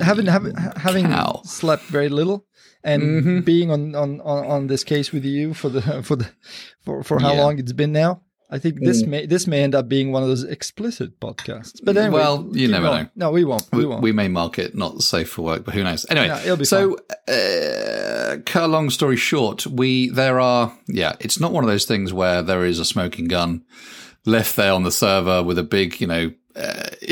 having 0.00 0.26
having 0.26 0.56
having 0.56 1.14
slept 1.44 1.84
very 1.84 2.08
little 2.08 2.44
and 2.84 3.02
mm-hmm. 3.02 3.40
being 3.40 3.70
on, 3.70 3.94
on, 3.94 4.20
on, 4.20 4.46
on, 4.46 4.66
this 4.66 4.84
case 4.84 5.12
with 5.12 5.24
you 5.24 5.54
for 5.54 5.68
the 5.68 6.02
for 6.02 6.16
the 6.16 6.30
for, 6.84 7.02
for 7.02 7.20
how 7.20 7.34
yeah. 7.34 7.42
long 7.42 7.58
it's 7.58 7.72
been 7.72 7.92
now. 7.92 8.22
I 8.50 8.58
think 8.58 8.80
this 8.80 9.02
mm. 9.02 9.08
may 9.08 9.26
this 9.26 9.46
may 9.46 9.62
end 9.62 9.74
up 9.74 9.88
being 9.88 10.12
one 10.12 10.22
of 10.22 10.28
those 10.28 10.44
explicit 10.44 11.18
podcasts. 11.20 11.80
But 11.82 11.96
anyway, 11.96 12.20
well, 12.20 12.46
you 12.52 12.68
never 12.68 12.84
know. 12.84 13.08
No, 13.16 13.30
we 13.30 13.44
won't. 13.44 13.66
We, 13.72 13.78
we, 13.78 13.86
won't. 13.86 14.02
We 14.02 14.12
may 14.12 14.28
mark 14.28 14.58
it 14.58 14.74
not 14.74 15.00
safe 15.00 15.30
for 15.30 15.40
work, 15.40 15.64
but 15.64 15.72
who 15.72 15.82
knows? 15.82 16.04
Anyway, 16.10 16.26
yeah, 16.26 16.56
so 16.62 16.98
uh, 17.28 18.42
cut 18.44 18.64
a 18.64 18.66
long 18.66 18.90
story 18.90 19.16
short, 19.16 19.66
we 19.66 20.10
there 20.10 20.38
are 20.38 20.76
yeah, 20.86 21.14
it's 21.18 21.40
not 21.40 21.52
one 21.52 21.64
of 21.64 21.70
those 21.70 21.86
things 21.86 22.12
where 22.12 22.42
there 22.42 22.66
is 22.66 22.78
a 22.78 22.84
smoking 22.84 23.26
gun 23.26 23.64
left 24.26 24.54
there 24.56 24.74
on 24.74 24.82
the 24.82 24.92
server 24.92 25.42
with 25.42 25.58
a 25.58 25.64
big 25.64 25.98
you 25.98 26.06
know 26.06 26.30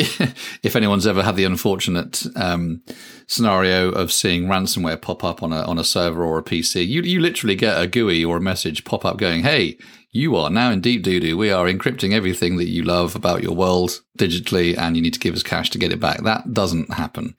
if 0.62 0.76
anyone's 0.76 1.06
ever 1.06 1.22
had 1.22 1.36
the 1.36 1.44
unfortunate 1.44 2.24
um, 2.36 2.82
scenario 3.26 3.90
of 3.90 4.12
seeing 4.12 4.46
ransomware 4.46 5.00
pop 5.00 5.24
up 5.24 5.42
on 5.42 5.52
a 5.52 5.62
on 5.62 5.78
a 5.78 5.84
server 5.84 6.24
or 6.24 6.38
a 6.38 6.42
PC, 6.42 6.86
you 6.86 7.02
you 7.02 7.20
literally 7.20 7.54
get 7.54 7.80
a 7.80 7.86
GUI 7.86 8.24
or 8.24 8.36
a 8.36 8.40
message 8.40 8.84
pop 8.84 9.04
up 9.04 9.16
going, 9.16 9.42
"Hey, 9.42 9.78
you 10.10 10.36
are 10.36 10.50
now 10.50 10.70
in 10.70 10.80
deep 10.80 11.02
doo 11.02 11.20
doo. 11.20 11.36
We 11.36 11.50
are 11.50 11.66
encrypting 11.66 12.12
everything 12.12 12.56
that 12.56 12.68
you 12.68 12.82
love 12.82 13.14
about 13.14 13.42
your 13.42 13.54
world 13.54 14.00
digitally, 14.18 14.76
and 14.76 14.96
you 14.96 15.02
need 15.02 15.14
to 15.14 15.20
give 15.20 15.34
us 15.34 15.42
cash 15.42 15.70
to 15.70 15.78
get 15.78 15.92
it 15.92 16.00
back." 16.00 16.22
That 16.22 16.52
doesn't 16.52 16.92
happen 16.92 17.34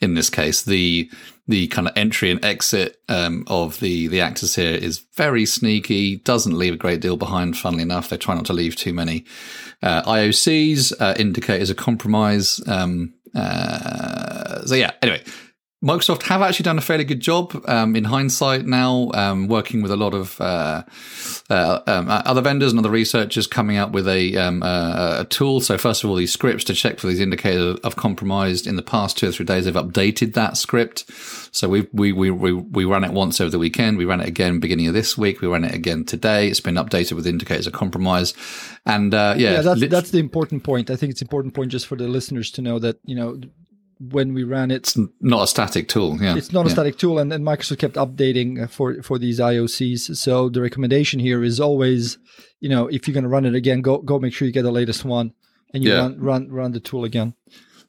in 0.00 0.14
this 0.14 0.30
case. 0.30 0.62
The 0.62 1.10
the 1.46 1.66
kind 1.68 1.86
of 1.86 1.96
entry 1.96 2.30
and 2.30 2.42
exit 2.44 3.00
um, 3.08 3.44
of 3.48 3.78
the 3.80 4.06
the 4.08 4.20
actors 4.20 4.54
here 4.54 4.74
is 4.74 5.04
very 5.14 5.44
sneaky. 5.44 6.16
Doesn't 6.16 6.56
leave 6.56 6.74
a 6.74 6.78
great 6.78 7.00
deal 7.00 7.16
behind. 7.16 7.56
Funnily 7.56 7.82
enough, 7.82 8.08
they 8.08 8.16
try 8.16 8.34
not 8.34 8.46
to 8.46 8.52
leave 8.52 8.76
too 8.76 8.94
many 8.94 9.24
uh, 9.82 10.02
IOCs, 10.02 10.92
uh, 11.00 11.14
indicators 11.18 11.70
of 11.70 11.76
compromise. 11.76 12.60
Um, 12.66 13.14
uh, 13.34 14.64
so 14.64 14.74
yeah. 14.74 14.92
Anyway, 15.02 15.22
Microsoft 15.84 16.22
have 16.22 16.40
actually 16.40 16.64
done 16.64 16.78
a 16.78 16.80
fairly 16.80 17.04
good 17.04 17.20
job 17.20 17.62
um, 17.68 17.94
in 17.94 18.04
hindsight 18.04 18.64
now, 18.64 19.10
um, 19.12 19.48
working 19.48 19.82
with 19.82 19.90
a 19.90 19.96
lot 19.96 20.14
of 20.14 20.40
uh, 20.40 20.82
uh, 21.50 21.80
um, 21.86 22.06
other 22.08 22.40
vendors 22.40 22.72
and 22.72 22.78
other 22.78 22.88
researchers 22.88 23.46
coming 23.46 23.76
up 23.76 23.92
with 23.92 24.08
a, 24.08 24.34
um, 24.38 24.62
uh, 24.62 25.20
a, 25.20 25.24
tool. 25.26 25.60
So, 25.60 25.76
first 25.76 26.02
of 26.02 26.08
all, 26.08 26.16
these 26.16 26.32
scripts 26.32 26.64
to 26.64 26.74
check 26.74 26.98
for 26.98 27.06
these 27.06 27.20
indicators 27.20 27.78
of 27.80 27.96
compromised. 27.96 28.66
In 28.66 28.76
the 28.76 28.82
past 28.82 29.18
two 29.18 29.28
or 29.28 29.32
three 29.32 29.44
days, 29.44 29.66
they've 29.66 29.74
updated 29.74 30.32
that 30.32 30.56
script. 30.56 31.04
So 31.54 31.68
we 31.68 31.86
we 31.92 32.12
we 32.12 32.30
we, 32.30 32.52
we 32.52 32.86
ran 32.86 33.04
it 33.04 33.12
once 33.12 33.38
over 33.38 33.50
the 33.50 33.58
weekend. 33.58 33.98
We 33.98 34.06
ran 34.06 34.22
it 34.22 34.28
again 34.28 34.60
beginning 34.60 34.88
of 34.88 34.94
this 34.94 35.18
week. 35.18 35.42
We 35.42 35.48
ran 35.48 35.64
it 35.64 35.74
again 35.74 36.04
today. 36.04 36.48
It's 36.48 36.60
been 36.60 36.76
updated 36.76 37.12
with 37.12 37.26
indicators 37.26 37.66
of 37.66 37.74
compromise. 37.74 38.32
And 38.86 39.12
uh, 39.12 39.34
yeah, 39.36 39.52
yeah, 39.52 39.60
that's 39.60 39.80
lit- 39.80 39.90
that's 39.90 40.10
the 40.10 40.18
important 40.18 40.64
point. 40.64 40.90
I 40.90 40.96
think 40.96 41.10
it's 41.10 41.20
important 41.20 41.52
point 41.52 41.70
just 41.70 41.86
for 41.86 41.96
the 41.96 42.08
listeners 42.08 42.50
to 42.52 42.62
know 42.62 42.78
that 42.78 42.98
you 43.04 43.14
know 43.14 43.38
when 44.00 44.34
we 44.34 44.44
ran 44.44 44.70
it. 44.70 44.76
It's 44.76 44.98
not 45.20 45.42
a 45.42 45.46
static 45.46 45.88
tool. 45.88 46.18
Yeah, 46.20 46.36
it's 46.36 46.52
not 46.52 46.66
a 46.66 46.70
static 46.70 46.98
tool, 46.98 47.18
and, 47.18 47.32
and 47.32 47.44
Microsoft 47.44 47.78
kept 47.78 47.94
updating 47.94 48.62
uh, 48.62 48.66
for 48.66 49.02
for 49.02 49.18
these 49.18 49.40
IOCs. 49.40 50.16
So 50.16 50.48
the 50.48 50.60
recommendation 50.60 51.20
here 51.20 51.42
is 51.42 51.60
always, 51.60 52.18
you 52.60 52.68
know, 52.68 52.88
if 52.88 53.06
you're 53.06 53.14
going 53.14 53.24
to 53.24 53.30
run 53.30 53.44
it 53.44 53.54
again, 53.54 53.82
go 53.82 53.98
go 53.98 54.18
make 54.18 54.34
sure 54.34 54.46
you 54.46 54.52
get 54.52 54.62
the 54.62 54.72
latest 54.72 55.04
one, 55.04 55.32
and 55.72 55.82
you 55.82 55.90
yeah. 55.90 55.98
run 55.98 56.20
run 56.20 56.48
run 56.50 56.72
the 56.72 56.80
tool 56.80 57.04
again. 57.04 57.34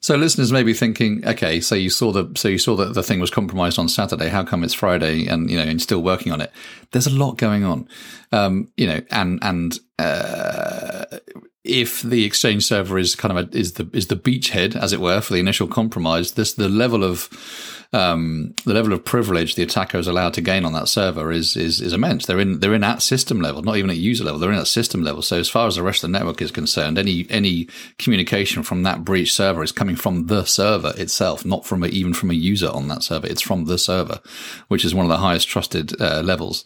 So 0.00 0.14
listeners 0.14 0.52
may 0.52 0.62
be 0.62 0.74
thinking, 0.74 1.26
okay, 1.26 1.60
so 1.60 1.74
you 1.74 1.90
saw 1.90 2.12
the 2.12 2.30
so 2.36 2.48
you 2.48 2.58
saw 2.58 2.76
that 2.76 2.94
the 2.94 3.02
thing 3.02 3.18
was 3.18 3.30
compromised 3.30 3.78
on 3.78 3.88
Saturday. 3.88 4.28
How 4.28 4.44
come 4.44 4.62
it's 4.62 4.74
Friday 4.74 5.26
and 5.26 5.50
you 5.50 5.56
know 5.56 5.64
and 5.64 5.80
still 5.80 6.02
working 6.02 6.32
on 6.32 6.40
it? 6.40 6.52
There's 6.92 7.06
a 7.06 7.10
lot 7.10 7.38
going 7.38 7.64
on, 7.64 7.88
um, 8.30 8.70
you 8.76 8.86
know, 8.86 9.00
and 9.10 9.38
and 9.42 9.78
uh, 9.98 10.95
if 11.66 12.02
the 12.02 12.24
exchange 12.24 12.64
server 12.64 12.98
is 12.98 13.14
kind 13.14 13.36
of 13.36 13.54
a, 13.54 13.56
is 13.56 13.74
the 13.74 13.88
is 13.92 14.06
the 14.06 14.16
beachhead, 14.16 14.76
as 14.76 14.92
it 14.92 15.00
were, 15.00 15.20
for 15.20 15.34
the 15.34 15.40
initial 15.40 15.66
compromise, 15.66 16.32
this 16.32 16.54
the 16.54 16.68
level 16.68 17.04
of 17.04 17.28
um, 17.92 18.54
the 18.64 18.74
level 18.74 18.92
of 18.92 19.04
privilege 19.04 19.54
the 19.54 19.62
attacker 19.62 19.98
is 19.98 20.08
allowed 20.08 20.34
to 20.34 20.40
gain 20.40 20.64
on 20.64 20.72
that 20.72 20.88
server 20.88 21.30
is, 21.30 21.56
is 21.56 21.80
is 21.80 21.92
immense. 21.92 22.26
They're 22.26 22.40
in 22.40 22.60
they're 22.60 22.74
in 22.74 22.84
at 22.84 23.02
system 23.02 23.40
level, 23.40 23.62
not 23.62 23.76
even 23.76 23.90
at 23.90 23.96
user 23.96 24.24
level. 24.24 24.40
They're 24.40 24.52
in 24.52 24.58
at 24.58 24.66
system 24.66 25.02
level. 25.02 25.22
So 25.22 25.38
as 25.38 25.48
far 25.48 25.66
as 25.66 25.76
the 25.76 25.82
rest 25.82 26.02
of 26.02 26.10
the 26.10 26.18
network 26.18 26.42
is 26.42 26.50
concerned, 26.50 26.98
any 26.98 27.26
any 27.30 27.68
communication 27.98 28.62
from 28.62 28.82
that 28.82 29.04
breach 29.04 29.32
server 29.32 29.62
is 29.62 29.72
coming 29.72 29.96
from 29.96 30.26
the 30.26 30.44
server 30.44 30.92
itself, 30.96 31.44
not 31.44 31.66
from 31.66 31.82
a, 31.82 31.88
even 31.88 32.12
from 32.12 32.30
a 32.30 32.34
user 32.34 32.68
on 32.68 32.88
that 32.88 33.02
server. 33.02 33.26
It's 33.26 33.42
from 33.42 33.64
the 33.64 33.78
server, 33.78 34.20
which 34.68 34.84
is 34.84 34.94
one 34.94 35.06
of 35.06 35.10
the 35.10 35.18
highest 35.18 35.48
trusted 35.48 36.00
uh, 36.00 36.22
levels 36.22 36.64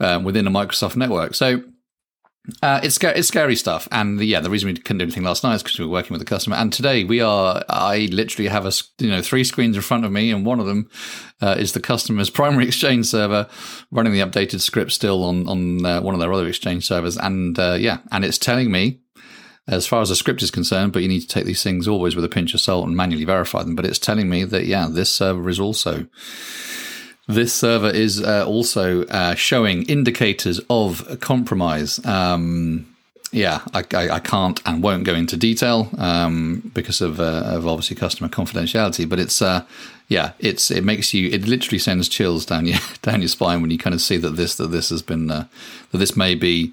um, 0.00 0.24
within 0.24 0.46
a 0.46 0.50
Microsoft 0.50 0.96
network. 0.96 1.34
So 1.34 1.62
uh, 2.60 2.78
it's 2.82 2.98
it's 3.02 3.28
scary 3.28 3.56
stuff, 3.56 3.88
and 3.90 4.18
the, 4.18 4.26
yeah, 4.26 4.40
the 4.40 4.50
reason 4.50 4.66
we 4.66 4.74
couldn't 4.74 4.98
do 4.98 5.04
anything 5.04 5.22
last 5.22 5.44
night 5.44 5.54
is 5.54 5.62
because 5.62 5.78
we 5.78 5.86
were 5.86 5.90
working 5.90 6.12
with 6.12 6.20
the 6.20 6.26
customer. 6.26 6.56
And 6.56 6.70
today 6.70 7.02
we 7.02 7.22
are. 7.22 7.64
I 7.70 8.08
literally 8.12 8.48
have 8.48 8.66
a 8.66 8.72
you 8.98 9.08
know 9.08 9.22
three 9.22 9.44
screens 9.44 9.76
in 9.76 9.82
front 9.82 10.04
of 10.04 10.12
me, 10.12 10.30
and 10.30 10.44
one 10.44 10.60
of 10.60 10.66
them 10.66 10.90
uh, 11.40 11.56
is 11.58 11.72
the 11.72 11.80
customer's 11.80 12.28
primary 12.30 12.66
Exchange 12.66 13.06
server 13.06 13.48
running 13.90 14.12
the 14.12 14.20
updated 14.20 14.60
script 14.60 14.92
still 14.92 15.24
on 15.24 15.48
on 15.48 15.86
uh, 15.86 16.02
one 16.02 16.14
of 16.14 16.20
their 16.20 16.32
other 16.32 16.46
Exchange 16.46 16.86
servers. 16.86 17.16
And 17.16 17.58
uh, 17.58 17.78
yeah, 17.80 17.98
and 18.12 18.26
it's 18.26 18.38
telling 18.38 18.70
me 18.70 19.00
as 19.66 19.86
far 19.86 20.02
as 20.02 20.10
the 20.10 20.16
script 20.16 20.42
is 20.42 20.50
concerned, 20.50 20.92
but 20.92 21.00
you 21.00 21.08
need 21.08 21.20
to 21.20 21.26
take 21.26 21.46
these 21.46 21.62
things 21.62 21.88
always 21.88 22.14
with 22.14 22.26
a 22.26 22.28
pinch 22.28 22.52
of 22.52 22.60
salt 22.60 22.86
and 22.86 22.94
manually 22.94 23.24
verify 23.24 23.62
them. 23.62 23.74
But 23.74 23.86
it's 23.86 23.98
telling 23.98 24.28
me 24.28 24.44
that 24.44 24.66
yeah, 24.66 24.88
this 24.90 25.10
server 25.10 25.48
is 25.48 25.58
also 25.58 26.06
this 27.26 27.54
server 27.54 27.88
is 27.88 28.22
uh, 28.22 28.46
also 28.46 29.04
uh, 29.06 29.34
showing 29.34 29.84
indicators 29.84 30.60
of 30.68 31.20
compromise. 31.20 32.04
Um, 32.04 32.86
yeah, 33.32 33.62
I, 33.72 33.84
I, 33.94 34.10
I, 34.10 34.20
can't 34.20 34.60
and 34.64 34.80
won't 34.80 35.02
go 35.02 35.14
into 35.14 35.36
detail 35.36 35.90
um, 35.98 36.70
because 36.72 37.00
of, 37.00 37.18
uh, 37.18 37.42
of 37.46 37.66
obviously 37.66 37.96
customer 37.96 38.28
confidentiality. 38.28 39.08
But 39.08 39.18
it's 39.18 39.42
uh, 39.42 39.64
yeah, 40.08 40.32
it's 40.38 40.70
it 40.70 40.84
makes 40.84 41.12
you 41.12 41.30
it 41.30 41.48
literally 41.48 41.78
sends 41.78 42.08
chills 42.08 42.46
down 42.46 42.66
your 42.66 42.78
down 43.02 43.22
your 43.22 43.28
spine 43.28 43.60
when 43.60 43.70
you 43.70 43.78
kind 43.78 43.94
of 43.94 44.00
see 44.00 44.18
that 44.18 44.36
this 44.36 44.54
that 44.56 44.68
this 44.68 44.90
has 44.90 45.02
been 45.02 45.30
uh, 45.30 45.46
that 45.90 45.98
this 45.98 46.16
may 46.16 46.34
be 46.34 46.72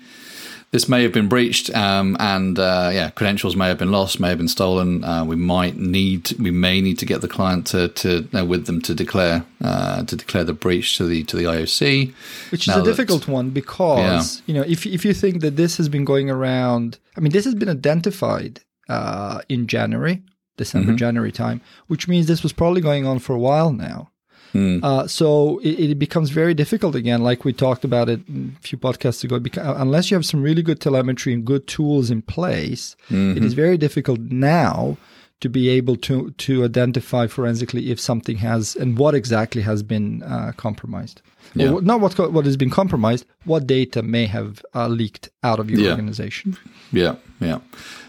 this 0.72 0.88
may 0.88 1.04
have 1.04 1.12
been 1.12 1.28
breached, 1.28 1.70
um, 1.76 2.16
and 2.20 2.58
uh, 2.58 2.90
yeah, 2.94 3.10
credentials 3.10 3.58
may 3.58 3.68
have 3.68 3.78
been 3.78 3.92
lost, 3.92 4.22
may 4.22 4.30
have 4.30 4.38
been 4.38 4.48
stolen. 4.48 5.04
Uh, 5.04 5.26
we 5.26 5.36
might 5.36 5.76
need, 5.76 6.32
we 6.40 6.50
may 6.50 6.80
need 6.80 6.98
to 7.00 7.06
get 7.06 7.20
the 7.20 7.28
client 7.28 7.68
to, 7.68 7.90
to 7.90 8.28
uh, 8.34 8.46
with 8.46 8.68
them 8.68 8.82
to 8.84 8.94
declare 8.94 9.46
uh, 9.62 10.04
to 10.04 10.16
declare 10.16 10.46
the 10.46 10.54
breach 10.54 10.98
to 10.98 11.06
the 11.06 11.24
to 11.24 11.36
the 11.36 11.44
IOC, 11.44 12.14
which 12.52 12.70
is 12.70 12.76
a 12.76 12.84
difficult 12.84 13.28
one 13.28 13.50
because 13.50 14.38
yeah. 14.38 14.44
you 14.46 14.54
know 14.54 14.66
if 14.66 14.86
if 14.86 15.04
you 15.04 15.14
think 15.14 15.42
that 15.42 15.58
this 15.58 15.76
has 15.76 15.90
been 15.90 16.06
going 16.06 16.30
around, 16.30 17.00
I 17.18 17.20
mean, 17.20 17.34
this 17.34 17.44
has 17.46 17.56
been 17.56 17.70
identified 17.70 18.62
uh, 18.88 19.42
in 19.50 19.68
January, 19.68 20.22
December, 20.56 20.90
mm-hmm. 20.90 20.98
January 20.98 21.34
time, 21.34 21.60
which 21.88 22.08
means 22.08 22.28
this 22.28 22.44
was 22.44 22.54
probably 22.54 22.82
going 22.82 23.06
on 23.06 23.20
for 23.20 23.34
a 23.36 23.40
while 23.40 23.74
now. 23.74 24.11
Mm. 24.54 24.84
Uh, 24.84 25.08
so 25.08 25.60
it, 25.60 25.92
it, 25.92 26.00
becomes 26.00 26.30
very 26.30 26.54
difficult 26.54 26.96
again, 26.96 27.22
like 27.22 27.46
we 27.46 27.54
talked 27.54 27.84
about 27.84 28.10
it 28.10 28.20
a 28.28 28.60
few 28.60 28.78
podcasts 28.78 29.24
ago. 29.24 29.40
Because, 29.40 29.66
uh, 29.66 29.76
unless 29.78 30.12
you 30.12 30.16
have 30.16 30.26
some 30.26 30.42
really 30.42 30.62
good 30.62 30.80
telemetry 30.80 31.34
and 31.34 31.46
good 31.46 31.68
tools 31.68 32.12
in 32.12 32.22
place, 32.22 32.96
mm-hmm. 33.10 33.38
it 33.38 33.44
is 33.44 33.54
very 33.54 33.78
difficult 33.78 34.20
now 34.20 34.98
to 35.40 35.50
be 35.50 35.70
able 35.70 35.96
to 35.98 36.32
to 36.32 36.64
identify 36.64 37.28
forensically 37.28 37.92
if 37.92 38.00
something 38.00 38.38
has 38.38 38.76
and 38.76 38.98
what 38.98 39.16
exactly 39.16 39.62
has 39.62 39.84
been 39.84 40.24
uh, 40.24 40.52
compromised. 40.56 41.22
Yeah. 41.54 41.72
Or 41.72 41.82
not 41.82 42.00
what 42.00 42.32
what 42.32 42.46
has 42.46 42.56
been 42.56 42.70
compromised, 42.70 43.26
what 43.44 43.68
data 43.68 44.02
may 44.02 44.26
have 44.26 44.64
uh, 44.74 44.88
leaked 44.88 45.30
out 45.44 45.60
of 45.60 45.70
your 45.70 45.82
yeah. 45.82 45.90
organization. 45.92 46.58
Yeah, 46.92 47.16
yeah. 47.40 47.60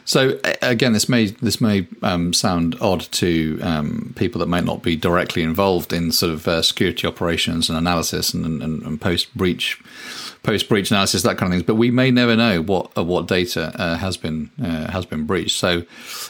So 0.04 0.38
again, 0.62 0.92
this 0.92 1.08
may 1.08 1.26
this 1.26 1.60
may 1.60 1.86
um, 2.02 2.32
sound 2.32 2.76
odd 2.80 3.00
to 3.12 3.58
um, 3.62 4.12
people 4.16 4.38
that 4.40 4.48
might 4.48 4.64
not 4.64 4.82
be 4.82 4.96
directly 4.96 5.42
involved 5.42 5.92
in 5.92 6.12
sort 6.12 6.32
of 6.32 6.48
uh, 6.48 6.62
security 6.62 7.06
operations 7.06 7.68
and 7.68 7.78
analysis 7.78 8.34
and, 8.34 8.62
and, 8.62 8.82
and 8.82 9.00
post 9.00 9.34
breach 9.36 9.80
post 10.42 10.68
breach 10.68 10.90
analysis 10.90 11.22
that 11.22 11.38
kind 11.38 11.52
of 11.52 11.54
things. 11.54 11.66
But 11.66 11.76
we 11.76 11.90
may 11.90 12.10
never 12.10 12.36
know 12.36 12.62
what 12.62 12.96
uh, 12.96 13.04
what 13.04 13.28
data 13.28 13.72
uh, 13.80 13.96
has 13.96 14.16
been 14.16 14.50
uh, 14.62 14.90
has 14.90 15.06
been 15.06 15.24
breached. 15.24 15.56
So 15.56 15.84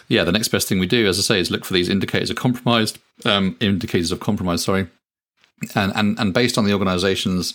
yeah, 0.09 0.25
the 0.25 0.33
next 0.33 0.49
best 0.49 0.69
thing 0.69 0.79
we 0.79 0.87
do, 0.87 1.07
as 1.07 1.19
I 1.19 1.23
say, 1.23 1.41
is 1.41 1.51
look 1.51 1.65
for 1.65 1.73
these 1.73 1.89
indicators 1.89 2.31
of 2.31 2.37
compromised 2.37 2.99
um, 3.25 3.57
indicators 3.61 4.13
of 4.13 4.21
compromise. 4.21 4.63
Sorry, 4.63 4.87
and 5.75 5.93
and 5.95 6.19
and 6.19 6.35
based 6.35 6.59
on 6.59 6.65
the 6.65 6.73
organization's 6.73 7.55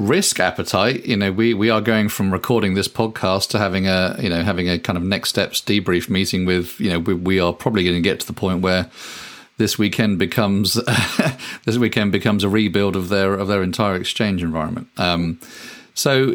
risk 0.00 0.40
appetite, 0.40 1.04
you 1.04 1.16
know, 1.16 1.30
we, 1.30 1.52
we 1.52 1.68
are 1.68 1.80
going 1.80 2.08
from 2.08 2.32
recording 2.32 2.74
this 2.74 2.88
podcast 2.88 3.50
to 3.50 3.58
having 3.58 3.86
a, 3.86 4.16
you 4.18 4.30
know, 4.30 4.42
having 4.42 4.68
a 4.68 4.78
kind 4.78 4.96
of 4.96 5.04
next 5.04 5.28
steps 5.28 5.60
debrief 5.60 6.08
meeting 6.08 6.46
with, 6.46 6.80
you 6.80 6.88
know, 6.88 6.98
we, 6.98 7.12
we 7.12 7.38
are 7.38 7.52
probably 7.52 7.84
going 7.84 7.96
to 7.96 8.00
get 8.00 8.18
to 8.18 8.26
the 8.26 8.32
point 8.32 8.62
where 8.62 8.90
this 9.58 9.78
weekend 9.78 10.18
becomes, 10.18 10.74
this 11.66 11.76
weekend 11.76 12.12
becomes 12.12 12.44
a 12.44 12.48
rebuild 12.48 12.96
of 12.96 13.10
their, 13.10 13.34
of 13.34 13.46
their 13.46 13.62
entire 13.62 13.94
exchange 13.94 14.42
environment. 14.42 14.88
Um, 14.96 15.38
so 15.94 16.34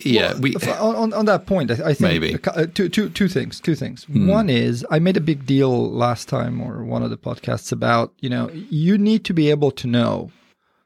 yeah, 0.00 0.32
well, 0.32 0.40
we 0.40 0.54
on, 0.56 1.12
on 1.12 1.26
that 1.26 1.46
point, 1.46 1.70
I, 1.70 1.94
think 1.94 2.00
maybe 2.00 2.36
uh, 2.46 2.66
two, 2.72 2.88
two, 2.88 3.08
two 3.08 3.28
things. 3.28 3.60
Two 3.60 3.74
things. 3.74 4.04
Mm. 4.06 4.28
One 4.28 4.50
is 4.50 4.84
I 4.90 4.98
made 4.98 5.16
a 5.16 5.20
big 5.20 5.46
deal 5.46 5.90
last 5.90 6.28
time 6.28 6.60
or 6.60 6.84
one 6.84 7.02
of 7.02 7.10
the 7.10 7.16
podcasts 7.16 7.72
about 7.72 8.12
you 8.20 8.28
know 8.28 8.50
you 8.52 8.98
need 8.98 9.24
to 9.24 9.34
be 9.34 9.50
able 9.50 9.70
to 9.72 9.86
know 9.86 10.30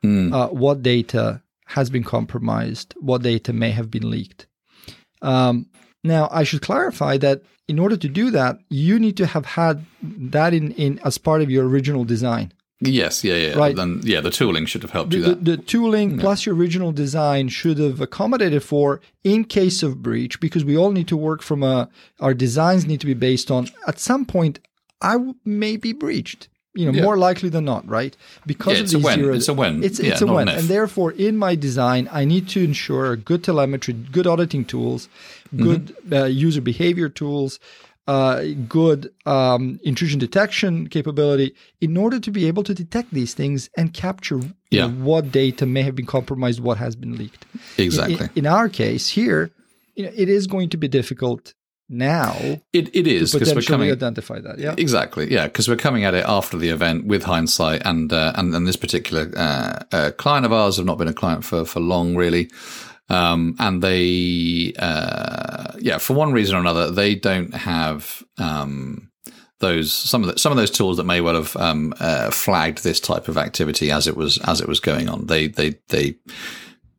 mm. 0.05 0.33
uh, 0.33 0.49
what 0.49 0.83
data 0.83 1.43
has 1.67 1.91
been 1.91 2.05
compromised, 2.05 2.95
what 3.01 3.23
data 3.23 3.53
may 3.53 3.71
have 3.71 3.91
been 3.91 4.11
leaked. 4.11 4.47
Um, 5.23 5.67
now, 6.05 6.29
I 6.31 6.45
should 6.45 6.63
clarify 6.63 7.17
that 7.19 7.43
in 7.69 7.79
order 7.79 7.97
to 7.97 8.09
do 8.09 8.31
that, 8.33 8.59
you 8.69 8.99
need 8.99 9.17
to 9.19 9.27
have 9.27 9.47
had 9.47 9.85
that 10.03 10.53
in, 10.53 10.73
in 10.73 10.99
as 11.05 11.17
part 11.17 11.43
of 11.43 11.51
your 11.51 11.67
original 11.67 12.05
design. 12.05 12.53
Yes, 12.85 13.23
yeah, 13.23 13.35
yeah. 13.35 13.55
Right. 13.55 13.77
Then, 13.77 14.01
yeah, 14.03 14.21
the 14.21 14.31
tooling 14.31 14.67
should 14.67 14.83
have 14.83 14.91
helped 14.91 15.11
the, 15.11 15.17
you 15.17 15.23
that. 15.25 15.45
The, 15.45 15.57
the 15.57 15.63
tooling 15.63 16.13
yeah. 16.13 16.21
plus 16.21 16.47
your 16.47 16.55
original 16.55 16.93
design 16.93 17.49
should 17.49 17.79
have 17.79 18.01
accommodated 18.01 18.63
for 18.63 19.01
in 19.25 19.45
case 19.45 19.83
of 19.83 20.03
breach, 20.03 20.41
because 20.41 20.65
we 20.65 20.77
all 20.77 20.91
need 20.91 21.09
to 21.09 21.17
work 21.17 21.43
from 21.43 21.63
a. 21.63 21.89
Our 22.21 22.35
designs 22.35 22.87
need 22.87 23.01
to 23.01 23.07
be 23.07 23.15
based 23.15 23.51
on 23.51 23.69
at 23.87 23.99
some 23.99 24.25
point 24.25 24.59
I 25.01 25.17
may 25.45 25.77
be 25.77 25.93
breached 25.93 26.49
you 26.75 26.87
know, 26.87 26.93
yeah. 26.93 27.03
more 27.03 27.17
likely 27.17 27.49
than 27.49 27.65
not, 27.65 27.87
right? 27.87 28.17
Because 28.47 28.75
yeah, 28.79 28.83
it's 28.85 28.95
of 28.95 29.03
these 29.03 29.05
a 29.05 29.19
when. 29.19 29.35
It's 29.35 29.49
a 29.49 29.55
when. 29.55 29.85
It's, 29.85 30.01
it's 30.01 30.23
a 30.23 30.27
when. 30.27 30.49
And 30.49 30.69
therefore, 30.69 31.13
in 31.13 31.37
my 31.37 31.55
design, 31.55 32.09
I 32.11 32.25
need 32.25 32.49
to 32.51 32.65
ensure 32.65 33.15
good 33.17 33.45
telemetry, 33.45 33.93
good 33.93 34.27
auditing 34.27 34.65
tools, 34.65 35.09
good 35.55 35.89
mm-hmm. 35.89 36.15
uh, 36.15 36.25
user 36.25 36.63
behavior 36.63 37.09
tools, 37.11 37.59
uh, 38.09 38.43
good 38.69 39.13
um, 39.27 39.79
intrusion 39.85 40.19
detection 40.19 40.89
capability 40.89 41.55
in 41.81 41.97
order 41.97 42.19
to 42.19 42.31
be 42.31 42.47
able 42.47 42.63
to 42.65 42.75
detect 42.75 43.13
these 43.13 43.35
things 43.35 43.71
and 43.77 43.95
capture 43.95 44.41
yeah. 44.71 44.87
know, 44.87 45.05
what 45.05 45.31
data 45.31 45.67
may 45.67 45.83
have 45.83 45.95
been 45.95 46.07
compromised, 46.07 46.61
what 46.61 46.79
has 46.79 46.97
been 46.97 47.17
leaked. 47.17 47.47
Exactly. 47.79 48.27
In, 48.35 48.45
in 48.45 48.47
our 48.47 48.69
case 48.69 49.09
here, 49.09 49.51
you 49.95 50.05
know, 50.05 50.13
it 50.17 50.29
is 50.29 50.47
going 50.47 50.71
to 50.71 50.77
be 50.77 50.89
difficult 50.89 51.55
now 51.89 52.35
it, 52.73 52.95
it 52.97 53.07
is 53.07 53.33
because 53.33 53.55
we're 53.55 53.61
coming 53.61 53.91
identify 53.91 54.41
that 54.41 54.59
yeah 54.59 54.75
exactly 54.79 55.31
yeah 55.31 55.45
because 55.45 55.69
we're 55.69 55.77
coming 55.77 56.05
at 56.05 56.15
it 56.15 56.25
after 56.27 56.57
the 56.57 56.71
event 56.71 57.05
with 57.05 57.23
hindsight 57.23 57.83
and 57.85 58.13
uh, 58.15 58.33
and, 58.37 58.55
and 58.55 58.67
this 58.67 58.77
particular 58.77 59.31
uh, 59.37 59.79
uh, 59.93 60.11
client 60.13 60.47
of 60.47 60.53
ours 60.53 60.79
have 60.79 60.87
not 60.87 60.97
been 60.97 61.09
a 61.09 61.13
client 61.13 61.45
for 61.45 61.67
for 61.67 61.81
long 61.81 62.17
really 62.17 62.49
um, 63.13 63.55
and 63.59 63.83
they 63.83 64.73
uh, 64.79 65.73
yeah 65.79 65.99
for 65.99 66.15
one 66.15 66.33
reason 66.33 66.57
or 66.57 66.61
another 66.61 66.91
they 66.91 67.15
don't 67.15 67.55
have 67.55 68.23
um, 68.39 69.11
those 69.61 69.93
some 69.93 70.23
of 70.23 70.33
the, 70.33 70.39
some 70.39 70.51
of 70.51 70.57
those 70.57 70.71
tools 70.71 70.97
that 70.97 71.05
may 71.05 71.21
well 71.21 71.35
have 71.35 71.55
um, 71.57 71.95
uh, 72.01 72.31
flagged 72.31 72.83
this 72.83 72.99
type 72.99 73.29
of 73.29 73.37
activity 73.37 73.91
as 73.91 74.09
it 74.09 74.17
was 74.17 74.39
as 74.39 74.61
it 74.61 74.69
was 74.69 74.81
going 74.81 75.09
on 75.09 75.27
they 75.27 75.47
they 75.47 75.75
they 75.89 76.17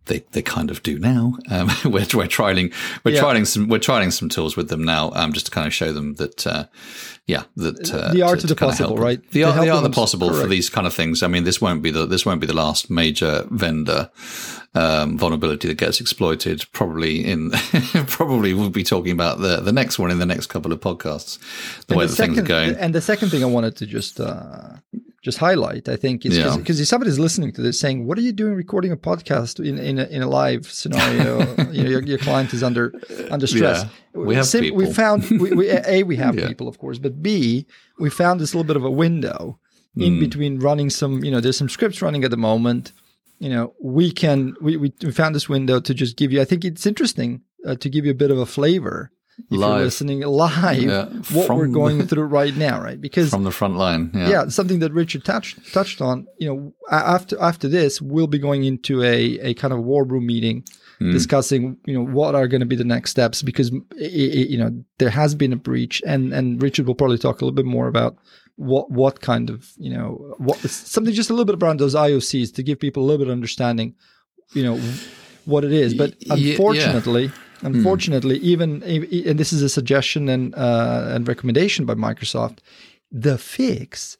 they, 0.05 0.19
they 0.31 0.41
kind 0.41 0.69
of 0.69 0.83
do 0.83 0.99
now. 0.99 1.37
Um, 1.49 1.69
we're, 1.85 2.05
we're 2.13 2.27
trialing 2.27 2.73
we're 3.03 3.13
yeah. 3.13 3.21
trialing 3.21 3.47
some 3.47 3.67
we're 3.67 3.79
trialing 3.79 4.11
some 4.11 4.29
tools 4.29 4.57
with 4.57 4.69
them 4.69 4.83
now, 4.83 5.11
um, 5.13 5.33
just 5.33 5.45
to 5.47 5.51
kind 5.51 5.67
of 5.67 5.73
show 5.73 5.93
them 5.93 6.15
that, 6.15 6.45
uh, 6.45 6.65
yeah, 7.25 7.43
that 7.55 7.93
uh, 7.93 8.11
the 8.11 8.21
art 8.21 8.39
to, 8.39 8.45
of 8.45 8.49
the 8.49 8.55
possible, 8.55 8.97
right? 8.97 9.21
The 9.31 9.43
the 9.43 9.43
art 9.45 9.69
of 9.69 9.83
the 9.83 9.89
possible 9.89 10.27
correct. 10.27 10.41
for 10.41 10.47
these 10.49 10.69
kind 10.69 10.85
of 10.85 10.93
things. 10.93 11.23
I 11.23 11.27
mean, 11.27 11.45
this 11.45 11.61
won't 11.61 11.81
be 11.81 11.91
the 11.91 12.05
this 12.05 12.25
won't 12.25 12.41
be 12.41 12.47
the 12.47 12.55
last 12.55 12.89
major 12.89 13.45
vendor 13.49 14.11
um, 14.75 15.17
vulnerability 15.17 15.67
that 15.67 15.77
gets 15.77 16.01
exploited. 16.01 16.65
Probably 16.71 17.23
in 17.25 17.51
probably 18.07 18.53
we'll 18.53 18.69
be 18.69 18.83
talking 18.83 19.11
about 19.11 19.39
the 19.39 19.57
the 19.57 19.71
next 19.71 19.99
one 19.99 20.11
in 20.11 20.19
the 20.19 20.25
next 20.25 20.47
couple 20.47 20.71
of 20.71 20.79
podcasts. 20.79 21.39
The 21.87 21.93
and 21.93 21.97
way 21.97 22.05
the, 22.05 22.09
the 22.09 22.15
second, 22.15 22.35
things 22.35 22.45
are 22.45 22.47
going. 22.47 22.75
And 22.75 22.95
the 22.95 23.01
second 23.01 23.29
thing 23.29 23.43
I 23.43 23.47
wanted 23.47 23.75
to 23.77 23.85
just 23.85 24.19
uh, 24.19 24.77
just 25.23 25.37
highlight, 25.37 25.87
I 25.87 25.95
think, 25.95 26.25
is 26.25 26.37
because 26.57 26.79
yeah. 26.79 26.83
if 26.83 26.87
somebody's 26.87 27.17
listening 27.17 27.53
to 27.53 27.61
this 27.61 27.79
saying, 27.79 28.05
"What 28.05 28.17
are 28.17 28.21
you 28.21 28.33
doing 28.33 28.55
recording 28.55 28.91
a 28.91 28.97
podcast 28.97 29.63
in 29.63 29.79
in 29.79 29.99
a, 29.99 30.05
in 30.05 30.21
a 30.21 30.27
live 30.27 30.65
scenario? 30.65 31.39
you 31.71 31.83
know, 31.83 31.89
your, 31.89 32.01
your, 32.03 32.17
client 32.17 32.53
is 32.53 32.63
under 32.63 32.93
under 33.31 33.47
stress." 33.47 33.83
Yeah, 33.83 34.21
we 34.21 34.35
have 34.35 34.45
Sim- 34.45 34.63
people. 34.63 34.77
We 34.77 34.91
found 34.91 35.29
we, 35.29 35.53
we, 35.53 35.69
a 35.69 36.03
we 36.03 36.17
have 36.17 36.35
yeah. 36.39 36.47
people, 36.47 36.67
of 36.67 36.77
course, 36.77 36.97
but 36.97 37.21
b 37.21 37.65
we 37.99 38.09
found 38.09 38.41
this 38.41 38.53
little 38.53 38.67
bit 38.67 38.75
of 38.75 38.83
a 38.83 38.91
window 38.91 39.59
in 39.95 40.15
mm. 40.15 40.19
between 40.19 40.59
running 40.59 40.89
some. 40.89 41.23
You 41.23 41.31
know, 41.31 41.39
there's 41.39 41.57
some 41.57 41.69
scripts 41.69 42.01
running 42.01 42.23
at 42.23 42.31
the 42.31 42.37
moment. 42.37 42.91
You 43.43 43.49
know, 43.49 43.73
we 43.81 44.09
can 44.13 44.55
we 44.61 44.77
we, 44.77 44.89
found 45.11 45.35
this 45.35 45.49
window 45.49 45.81
to 45.81 45.93
just 45.93 46.15
give 46.15 46.31
you. 46.31 46.39
I 46.39 46.45
think 46.45 46.63
it's 46.63 46.85
interesting 46.85 47.41
uh, 47.67 47.75
to 47.75 47.89
give 47.89 48.05
you 48.05 48.11
a 48.11 48.15
bit 48.15 48.31
of 48.31 48.37
a 48.37 48.45
flavor 48.45 49.11
if 49.37 49.57
live. 49.57 49.69
you're 49.69 49.85
listening 49.85 50.21
live 50.21 50.81
yeah, 50.81 51.05
what 51.31 51.49
we're 51.49 51.67
going 51.67 52.07
through 52.07 52.23
right 52.23 52.55
now 52.55 52.79
right 52.79 53.01
because 53.01 53.31
from 53.31 53.43
the 53.43 53.51
front 53.51 53.75
line 53.75 54.11
yeah. 54.13 54.29
yeah 54.29 54.47
something 54.47 54.77
that 54.77 54.93
richard 54.93 55.25
touched 55.25 55.73
touched 55.73 56.01
on 56.01 56.27
you 56.37 56.47
know 56.47 56.73
after 56.91 57.35
after 57.41 57.67
this 57.67 57.99
we'll 57.99 58.27
be 58.27 58.37
going 58.37 58.63
into 58.63 59.01
a 59.01 59.39
a 59.39 59.53
kind 59.55 59.73
of 59.73 59.79
war 59.79 60.05
room 60.05 60.27
meeting 60.27 60.63
mm. 61.03 61.11
discussing 61.11 61.77
you 61.85 61.93
know 61.93 62.05
what 62.05 62.35
are 62.35 62.47
going 62.47 62.61
to 62.61 62.65
be 62.65 62.75
the 62.75 62.83
next 62.83 63.11
steps 63.11 63.41
because 63.41 63.71
it, 63.97 64.11
it, 64.39 64.49
you 64.49 64.57
know 64.57 64.71
there 64.99 65.09
has 65.09 65.35
been 65.35 65.53
a 65.53 65.57
breach 65.57 66.01
and 66.05 66.33
and 66.33 66.61
richard 66.61 66.87
will 66.87 66.95
probably 66.95 67.17
talk 67.17 67.41
a 67.41 67.45
little 67.45 67.55
bit 67.55 67.65
more 67.65 67.87
about 67.87 68.15
what 68.55 68.89
what 68.91 69.21
kind 69.21 69.49
of 69.49 69.71
you 69.77 69.89
know 69.89 70.35
what 70.37 70.57
something 70.59 71.13
just 71.13 71.29
a 71.29 71.33
little 71.33 71.45
bit 71.45 71.61
around 71.61 71.79
those 71.79 71.95
iocs 71.95 72.53
to 72.53 72.63
give 72.63 72.79
people 72.79 73.03
a 73.03 73.05
little 73.05 73.19
bit 73.19 73.27
of 73.27 73.33
understanding 73.33 73.93
you 74.53 74.63
know 74.63 74.79
what 75.45 75.63
it 75.63 75.71
is 75.71 75.93
but 75.93 76.15
unfortunately 76.29 77.25
yeah 77.25 77.31
Unfortunately, 77.63 78.39
mm. 78.39 78.43
even 78.43 78.83
and 78.83 79.39
this 79.39 79.53
is 79.53 79.61
a 79.61 79.69
suggestion 79.69 80.27
and 80.27 80.53
uh, 80.53 81.07
and 81.11 81.27
recommendation 81.27 81.85
by 81.85 81.93
Microsoft, 81.93 82.59
the 83.09 83.37
fix 83.37 84.17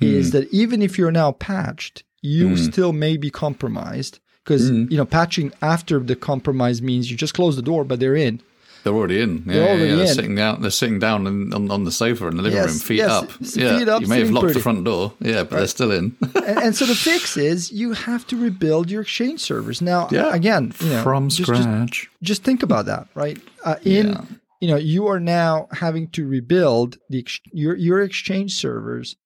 mm. 0.00 0.06
is 0.06 0.30
that 0.30 0.48
even 0.52 0.80
if 0.80 0.96
you're 0.96 1.12
now 1.12 1.32
patched, 1.32 2.04
you 2.22 2.50
mm. 2.50 2.58
still 2.58 2.92
may 2.92 3.16
be 3.16 3.30
compromised 3.30 4.18
because 4.46 4.68
hmm. 4.68 4.86
you 4.88 4.96
know 4.96 5.04
patching 5.04 5.52
after 5.60 5.98
the 5.98 6.14
compromise 6.14 6.80
means 6.80 7.10
you 7.10 7.16
just 7.16 7.34
close 7.34 7.56
the 7.56 7.62
door, 7.62 7.84
but 7.84 8.00
they're 8.00 8.16
in. 8.16 8.40
They're 8.84 8.94
already 8.94 9.20
in. 9.20 9.38
Yeah, 9.38 9.52
they're, 9.52 9.68
already 9.68 9.88
yeah, 9.88 9.96
they're 9.96 10.06
sitting 10.06 10.34
down. 10.36 10.62
They're 10.62 10.70
sitting 10.70 11.00
down 11.00 11.26
in, 11.26 11.52
on, 11.52 11.68
on 11.72 11.82
the 11.82 11.90
sofa 11.90 12.28
in 12.28 12.36
the 12.36 12.42
living 12.44 12.56
yes, 12.56 12.68
room, 12.68 12.78
feet 12.78 12.98
yes, 12.98 13.10
up. 13.10 13.30
Yeah, 13.40 13.78
feet 13.78 13.88
up, 13.88 14.00
you 14.00 14.06
may 14.06 14.20
have 14.20 14.30
locked 14.30 14.44
pretty. 14.44 14.60
the 14.60 14.62
front 14.62 14.84
door. 14.84 15.12
Yeah, 15.18 15.42
but 15.42 15.50
right. 15.50 15.58
they're 15.58 15.66
still 15.66 15.90
in. 15.90 16.16
and, 16.36 16.58
and, 16.58 16.76
so 16.76 16.86
the 16.86 16.94
fix 16.94 17.36
is 17.36 17.72
you 17.72 17.94
have 17.94 18.24
to 18.28 18.40
rebuild 18.40 18.88
your 18.88 19.02
Exchange 19.02 19.40
servers. 19.40 19.82
Now, 19.82 20.06
yeah, 20.12 20.32
again, 20.32 20.72
you 20.78 20.90
know, 20.90 21.02
from 21.02 21.30
just, 21.30 21.42
scratch. 21.42 21.90
Just, 21.90 22.22
just, 22.22 22.44
think 22.44 22.62
about 22.62 22.86
that, 22.86 23.08
right? 23.16 23.40
Uh, 23.64 23.74
in 23.82 24.10
yeah. 24.10 24.24
you 24.60 24.68
know, 24.68 24.76
you 24.76 25.08
are 25.08 25.18
now 25.18 25.66
having 25.72 26.06
to 26.10 26.24
rebuild 26.24 26.98
the 27.10 27.26
your 27.52 27.74
your 27.74 28.02
Exchange 28.02 28.54
servers 28.54 29.16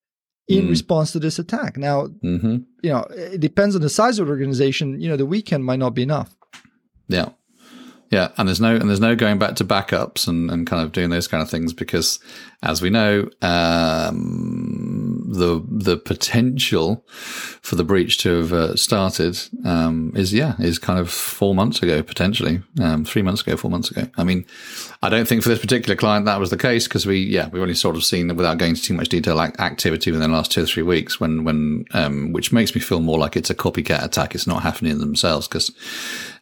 in 0.50 0.66
mm. 0.66 0.70
response 0.70 1.12
to 1.12 1.20
this 1.20 1.38
attack. 1.38 1.76
Now, 1.76 2.08
mm-hmm. 2.24 2.56
you 2.82 2.90
know, 2.90 3.06
it 3.10 3.40
depends 3.40 3.76
on 3.76 3.82
the 3.82 3.88
size 3.88 4.18
of 4.18 4.26
the 4.26 4.32
organization. 4.32 5.00
You 5.00 5.08
know, 5.08 5.16
the 5.16 5.26
weekend 5.26 5.64
might 5.64 5.78
not 5.78 5.94
be 5.94 6.02
enough. 6.02 6.34
Yeah. 7.08 7.30
Yeah, 8.10 8.32
and 8.36 8.48
there's 8.48 8.60
no 8.60 8.74
and 8.74 8.88
there's 8.88 8.98
no 8.98 9.14
going 9.14 9.38
back 9.38 9.54
to 9.56 9.64
backups 9.64 10.26
and, 10.26 10.50
and 10.50 10.66
kind 10.66 10.82
of 10.82 10.90
doing 10.90 11.10
those 11.10 11.28
kind 11.28 11.40
of 11.44 11.48
things 11.48 11.72
because, 11.72 12.18
as 12.60 12.82
we 12.82 12.90
know, 12.90 13.30
um, 13.40 14.89
the 15.30 15.64
the 15.68 15.96
potential 15.96 17.04
for 17.62 17.76
the 17.76 17.84
breach 17.84 18.18
to 18.18 18.38
have 18.38 18.52
uh, 18.52 18.74
started 18.74 19.38
um, 19.64 20.12
is 20.16 20.34
yeah 20.34 20.56
is 20.58 20.78
kind 20.78 20.98
of 20.98 21.08
four 21.08 21.54
months 21.54 21.82
ago 21.82 22.02
potentially 22.02 22.60
um, 22.80 23.04
three 23.04 23.22
months 23.22 23.42
ago 23.42 23.56
four 23.56 23.70
months 23.70 23.92
ago. 23.92 24.08
I 24.16 24.24
mean, 24.24 24.44
I 25.02 25.08
don't 25.08 25.28
think 25.28 25.44
for 25.44 25.48
this 25.48 25.60
particular 25.60 25.94
client 25.94 26.26
that 26.26 26.40
was 26.40 26.50
the 26.50 26.56
case 26.56 26.88
because 26.88 27.06
we 27.06 27.18
yeah 27.18 27.48
we've 27.48 27.62
only 27.62 27.74
sort 27.74 27.94
of 27.94 28.04
seen 28.04 28.34
without 28.34 28.58
going 28.58 28.70
into 28.70 28.82
too 28.82 28.94
much 28.94 29.08
detail 29.08 29.40
activity 29.40 30.10
within 30.10 30.28
the 30.28 30.36
last 30.36 30.50
two 30.50 30.64
or 30.64 30.66
three 30.66 30.82
weeks 30.82 31.20
when 31.20 31.44
when 31.44 31.84
um, 31.92 32.32
which 32.32 32.52
makes 32.52 32.74
me 32.74 32.80
feel 32.80 33.00
more 33.00 33.18
like 33.18 33.36
it's 33.36 33.50
a 33.50 33.54
copycat 33.54 34.04
attack. 34.04 34.34
It's 34.34 34.48
not 34.48 34.64
happening 34.64 34.98
themselves 34.98 35.46
because 35.46 35.70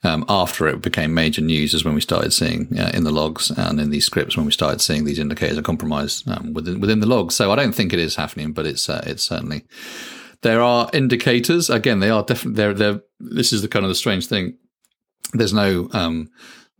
um, 0.05 0.25
after 0.29 0.69
it 0.69 0.81
became 0.81 1.13
major 1.13 1.41
news 1.41 1.75
is 1.75 1.85
when 1.85 1.95
we 1.95 2.01
started 2.01 2.33
seeing 2.33 2.69
uh, 2.79 2.91
in 2.95 3.05
the 3.05 3.11
logs 3.11 3.51
and 3.51 3.81
in 3.81 3.91
these 3.91 4.07
scripts 4.07 4.37
when 4.37 4.47
we 4.47 4.53
started 4.53 4.81
seeing 4.81 5.05
these 5.05 5.19
indicators 5.19 5.59
of 5.59 5.65
compromise 5.65 6.25
um, 6.29 6.53
within 6.53 6.81
within 6.81 7.01
the 7.01 7.07
logs. 7.07 7.35
So 7.35 7.51
I 7.51 7.57
don't 7.57 7.75
think 7.75 7.93
it 7.93 7.99
is 7.99 8.17
happening, 8.17 8.53
but 8.53 8.67
it's 8.67 8.89
uh, 8.89 9.03
it's 9.07 9.25
certainly 9.25 9.65
there 10.43 10.63
are 10.63 10.89
indicators. 10.93 11.69
Again, 11.69 12.01
they 12.01 12.11
are 12.11 12.23
definitely 12.23 12.75
they're. 12.75 13.01
This 13.19 13.53
is 13.53 13.63
the 13.63 13.69
kind 13.69 13.85
of 13.85 13.89
the 13.89 13.95
strange 13.95 14.27
thing. 14.27 14.57
There's 15.33 15.53
no 15.53 15.89
um, 15.93 16.31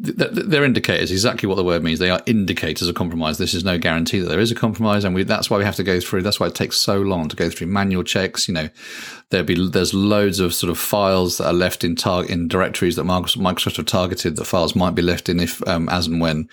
they're 0.01 0.65
indicators 0.65 1.11
exactly 1.11 1.49
what 1.49 1.57
the 1.57 1.65
word 1.65 1.83
means. 1.83 1.99
They 1.99 2.11
are 2.11 2.23
indicators 2.25 2.87
of 2.87 2.95
compromise. 2.95 3.39
This 3.39 3.53
is 3.53 3.65
no 3.65 3.79
guarantee 3.79 4.21
that 4.21 4.29
there 4.29 4.39
is 4.39 4.53
a 4.53 4.55
compromise 4.55 5.05
and 5.05 5.13
we, 5.13 5.25
that's 5.25 5.51
why 5.51 5.59
we 5.59 5.65
have 5.65 5.77
to 5.77 5.83
go 5.83 5.99
through 5.99 6.23
that's 6.23 6.39
why 6.39 6.47
it 6.47 6.55
takes 6.55 6.77
so 6.77 7.01
long 7.01 7.29
to 7.29 7.35
go 7.35 7.51
through 7.51 7.67
manual 7.67 8.05
checks 8.05 8.47
you 8.47 8.55
know. 8.55 8.69
There 9.31 9.43
be 9.43 9.69
there's 9.69 9.93
loads 9.93 10.39
of 10.39 10.55
sort 10.55 10.71
of 10.71 10.79
files 10.79 11.39
that 11.39 11.47
are 11.47 11.53
left 11.53 11.83
in 11.83 11.97
target 11.97 12.31
in 12.31 12.47
directories 12.47 12.97
that 12.97 13.07
microsoft 13.07 13.77
have 13.77 13.87
targeted 13.87 14.37
that 14.37 14.45
files 14.45 14.77
might 14.77 14.95
be 14.95 15.03
left 15.03 15.29
in 15.29 15.41
if 15.41 15.67
um, 15.67 15.89
as 15.89 16.07
and 16.07 16.21
when 16.21 16.49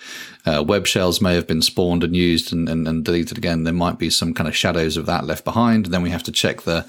uh, 0.46 0.62
web 0.66 0.86
shells 0.86 1.20
may 1.20 1.34
have 1.34 1.46
been 1.46 1.62
spawned 1.62 2.04
and 2.04 2.14
used 2.14 2.52
and, 2.52 2.68
and, 2.68 2.86
and 2.86 3.04
deleted 3.04 3.36
again. 3.36 3.64
There 3.64 3.72
might 3.72 3.98
be 3.98 4.10
some 4.10 4.32
kind 4.32 4.48
of 4.48 4.56
shadows 4.56 4.96
of 4.96 5.06
that 5.06 5.24
left 5.24 5.44
behind. 5.44 5.86
And 5.86 5.94
then 5.94 6.02
we 6.02 6.10
have 6.10 6.22
to 6.24 6.32
check 6.32 6.62
the 6.62 6.86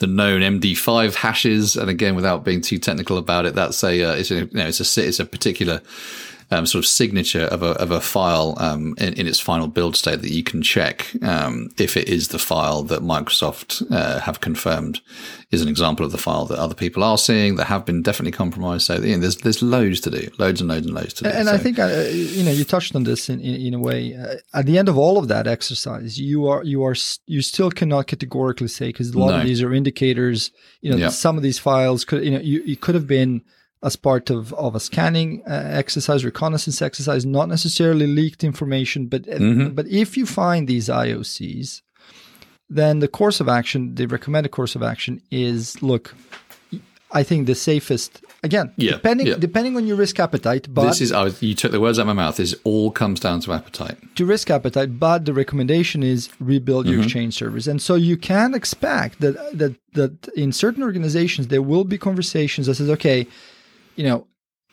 the 0.00 0.06
known 0.06 0.40
MD5 0.40 1.14
hashes. 1.14 1.76
And 1.76 1.88
again, 1.88 2.16
without 2.16 2.44
being 2.44 2.60
too 2.60 2.78
technical 2.78 3.16
about 3.16 3.46
it, 3.46 3.54
that's 3.54 3.82
a 3.84 4.02
uh, 4.02 4.14
it's 4.14 4.30
a 4.30 4.46
you 4.46 4.50
know 4.52 4.66
it's 4.66 4.96
a 4.96 5.06
it's 5.06 5.20
a 5.20 5.24
particular 5.24 5.80
um, 6.50 6.66
sort 6.66 6.84
of 6.84 6.88
signature 6.88 7.44
of 7.44 7.62
a, 7.62 7.70
of 7.80 7.90
a 7.90 8.00
file 8.00 8.54
um, 8.58 8.94
in, 8.98 9.14
in, 9.14 9.26
its 9.26 9.38
final 9.38 9.68
build 9.68 9.96
state 9.96 10.20
that 10.22 10.32
you 10.32 10.42
can 10.42 10.62
check 10.62 11.10
um, 11.22 11.70
if 11.78 11.96
it 11.96 12.08
is 12.08 12.28
the 12.28 12.38
file 12.38 12.82
that 12.82 13.02
Microsoft 13.02 13.88
uh, 13.92 14.20
have 14.20 14.40
confirmed 14.40 15.00
is 15.52 15.62
an 15.62 15.68
example 15.68 16.04
of 16.04 16.12
the 16.12 16.18
file 16.18 16.46
that 16.46 16.58
other 16.58 16.74
people 16.74 17.04
are 17.04 17.18
seeing 17.18 17.56
that 17.56 17.66
have 17.66 17.84
been 17.84 18.02
definitely 18.02 18.32
compromised. 18.32 18.86
So 18.86 18.96
you 18.96 19.14
know, 19.14 19.20
there's 19.20 19.36
there's 19.38 19.62
loads 19.62 20.00
to 20.00 20.10
do, 20.10 20.28
loads 20.38 20.60
and 20.60 20.68
loads 20.68 20.86
and 20.86 20.94
loads 20.94 21.14
to 21.14 21.24
do. 21.24 21.30
And 21.30 21.48
so. 21.48 21.54
I 21.54 21.58
think 21.58 21.78
uh, 21.78 21.86
you 22.10 22.42
know 22.44 22.50
you 22.50 22.64
touched 22.64 22.94
on 22.96 23.04
this 23.04 23.28
in, 23.28 23.40
in, 23.40 23.66
in 23.66 23.74
a 23.74 23.78
way. 23.78 24.16
Uh, 24.16 24.36
at 24.52 24.66
the 24.66 24.78
end 24.78 24.88
of 24.88 24.98
all 24.98 25.18
of 25.18 25.28
that 25.28 25.46
exercise, 25.46 26.18
you 26.18 26.46
are 26.46 26.64
you 26.64 26.84
are 26.84 26.96
you 27.26 27.42
still 27.42 27.70
cannot 27.70 28.06
categorically 28.08 28.68
say 28.68 28.88
because 28.88 29.10
a 29.10 29.18
lot 29.18 29.30
no. 29.30 29.38
of 29.38 29.44
these 29.44 29.62
are 29.62 29.72
indicators. 29.72 30.50
You 30.80 30.96
know, 30.96 31.08
some 31.10 31.36
of 31.36 31.42
these 31.42 31.58
files 31.58 32.04
could 32.04 32.24
you 32.24 32.32
know 32.32 32.40
you, 32.40 32.62
you 32.62 32.76
could 32.76 32.94
have 32.94 33.06
been 33.06 33.42
as 33.82 33.96
part 33.96 34.28
of, 34.30 34.52
of 34.54 34.74
a 34.74 34.80
scanning 34.80 35.42
uh, 35.46 35.52
exercise, 35.52 36.24
reconnaissance 36.24 36.82
exercise, 36.82 37.24
not 37.24 37.48
necessarily 37.48 38.06
leaked 38.06 38.44
information, 38.44 39.06
but 39.06 39.22
mm-hmm. 39.22 39.74
but 39.74 39.86
if 39.88 40.16
you 40.16 40.26
find 40.26 40.68
these 40.68 40.88
IOCs, 40.88 41.80
then 42.68 42.98
the 42.98 43.08
course 43.08 43.40
of 43.40 43.48
action, 43.48 43.94
the 43.94 44.06
recommended 44.06 44.50
course 44.50 44.74
of 44.74 44.82
action 44.82 45.20
is 45.30 45.82
look. 45.82 46.14
I 47.12 47.24
think 47.24 47.48
the 47.48 47.56
safest 47.56 48.22
again, 48.44 48.72
yeah, 48.76 48.92
depending 48.92 49.26
yeah. 49.26 49.34
depending 49.36 49.76
on 49.76 49.86
your 49.86 49.96
risk 49.96 50.20
appetite. 50.20 50.72
But 50.72 50.86
this 50.86 51.00
is 51.00 51.12
was, 51.12 51.42
you 51.42 51.54
took 51.54 51.72
the 51.72 51.80
words 51.80 51.98
out 51.98 52.02
of 52.02 52.06
my 52.08 52.12
mouth. 52.12 52.36
This 52.36 52.54
all 52.62 52.92
comes 52.92 53.18
down 53.18 53.40
to 53.40 53.52
appetite. 53.52 53.98
To 54.16 54.24
risk 54.24 54.48
appetite, 54.48 55.00
but 55.00 55.24
the 55.24 55.34
recommendation 55.34 56.04
is 56.04 56.28
rebuild 56.38 56.86
your 56.86 56.96
mm-hmm. 56.96 57.04
exchange 57.04 57.34
servers, 57.34 57.66
and 57.66 57.82
so 57.82 57.96
you 57.96 58.16
can 58.16 58.54
expect 58.54 59.20
that 59.22 59.34
that 59.58 59.74
that 59.94 60.28
in 60.36 60.52
certain 60.52 60.84
organizations 60.84 61.48
there 61.48 61.62
will 61.62 61.84
be 61.84 61.98
conversations 61.98 62.68
that 62.68 62.76
says, 62.76 62.90
okay, 62.90 63.26
you 63.96 64.04
know, 64.04 64.26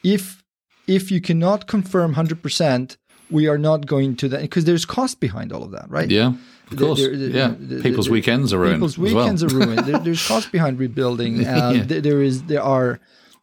if 0.04 0.44
if 0.88 1.12
you 1.12 1.20
cannot 1.20 1.68
confirm 1.68 2.16
100%, 2.16 2.98
we 3.30 3.48
are 3.48 3.58
not 3.58 3.86
going 3.86 4.16
to 4.18 4.30
that 4.30 4.42
because 4.42 4.66
there's 4.66 4.86
cost 4.86 5.20
behind 5.20 5.52
all 5.52 5.64
of 5.64 5.72
that, 5.72 5.90
right? 5.90 6.10
Yeah. 6.10 6.34
Of 6.72 6.78
course, 6.78 7.00
there, 7.00 7.16
there, 7.16 7.30
yeah. 7.30 7.82
People's 7.82 8.10
weekends 8.10 8.54
are 8.54 8.60
ruined. 8.60 8.78
People's 8.78 8.98
weekends 8.98 9.44
well. 9.44 9.54
are 9.54 9.66
ruined. 9.66 9.86
there, 9.86 10.00
there's 10.04 10.26
cost 10.28 10.52
behind 10.52 10.80
rebuilding. 10.80 11.46
Uh, 11.46 11.72
yeah. 11.76 12.00
there 12.00 12.22
is, 12.22 12.44
there 12.44 12.62
are, 12.62 13.00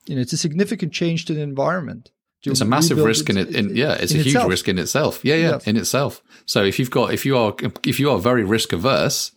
you 0.06 0.14
know, 0.14 0.20
it's 0.20 0.32
a 0.32 0.36
significant 0.36 0.92
change 0.92 1.24
to 1.26 1.34
the 1.34 1.40
environment. 1.40 2.10
To 2.42 2.50
it's 2.50 2.60
a 2.60 2.66
massive 2.66 2.98
risk 2.98 3.30
in 3.30 3.38
it. 3.38 3.54
In, 3.54 3.74
yeah, 3.74 3.94
it's 3.94 4.12
in 4.12 4.20
a 4.20 4.22
huge 4.22 4.34
itself. 4.34 4.50
risk 4.50 4.68
in 4.68 4.78
itself. 4.78 5.24
Yeah, 5.24 5.36
yeah, 5.36 5.50
yes. 5.52 5.66
in 5.66 5.78
itself. 5.78 6.22
So 6.44 6.62
if 6.62 6.78
you've 6.78 6.90
got, 6.90 7.14
if 7.14 7.24
you 7.24 7.38
are, 7.38 7.54
if 7.86 7.98
you 7.98 8.10
are 8.10 8.18
very 8.18 8.44
risk 8.44 8.74
averse, 8.74 9.32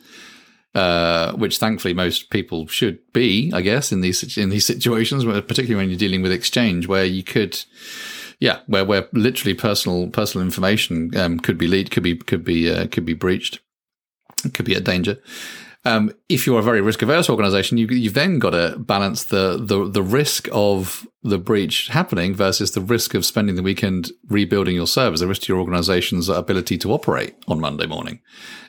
uh, 0.78 1.32
which 1.32 1.58
thankfully 1.58 1.96
most 1.96 2.30
people 2.30 2.68
should 2.68 3.00
be, 3.12 3.52
I 3.52 3.62
guess, 3.62 3.92
in 3.92 4.02
these 4.02 4.38
in 4.38 4.50
these 4.50 4.68
situations, 4.68 5.26
particularly 5.26 5.74
when 5.74 5.90
you're 5.90 5.98
dealing 5.98 6.22
with 6.22 6.32
exchange, 6.32 6.88
where 6.88 7.04
you 7.04 7.24
could, 7.24 7.60
yeah, 8.40 8.60
where 8.68 8.86
where 8.86 9.08
literally 9.12 9.56
personal 9.56 10.08
personal 10.10 10.46
information 10.46 11.18
um, 11.18 11.40
could 11.40 11.58
be 11.58 11.68
leaked, 11.68 11.92
could 11.92 12.04
be 12.04 12.16
could 12.16 12.44
be 12.44 12.72
uh, 12.72 12.86
could 12.92 13.06
be 13.06 13.16
breached, 13.16 13.60
could 14.54 14.66
be 14.66 14.76
at 14.76 14.84
danger. 14.84 15.18
Um, 15.84 16.12
if 16.30 16.46
you're 16.46 16.60
a 16.60 16.64
very 16.64 16.82
risk 16.82 17.02
averse 17.02 17.30
organization, 17.30 17.78
you, 17.78 17.88
you've 17.88 18.14
then 18.14 18.38
got 18.38 18.50
to 18.50 18.78
balance 18.78 19.26
the, 19.26 19.58
the, 19.62 19.88
the 19.90 20.04
risk 20.04 20.50
of 20.52 21.08
the 21.24 21.38
breach 21.38 21.88
happening 21.88 22.36
versus 22.36 22.72
the 22.72 22.82
risk 22.82 23.14
of 23.14 23.26
spending 23.26 23.56
the 23.56 23.64
weekend 23.64 24.12
rebuilding 24.28 24.76
your 24.76 24.88
servers, 24.88 25.22
the 25.22 25.28
risk 25.28 25.44
to 25.44 25.54
your 25.54 25.60
organization's 25.60 26.28
ability 26.28 26.78
to 26.80 26.92
operate 26.92 27.36
on 27.48 27.60
Monday 27.60 27.86
morning. 27.86 28.20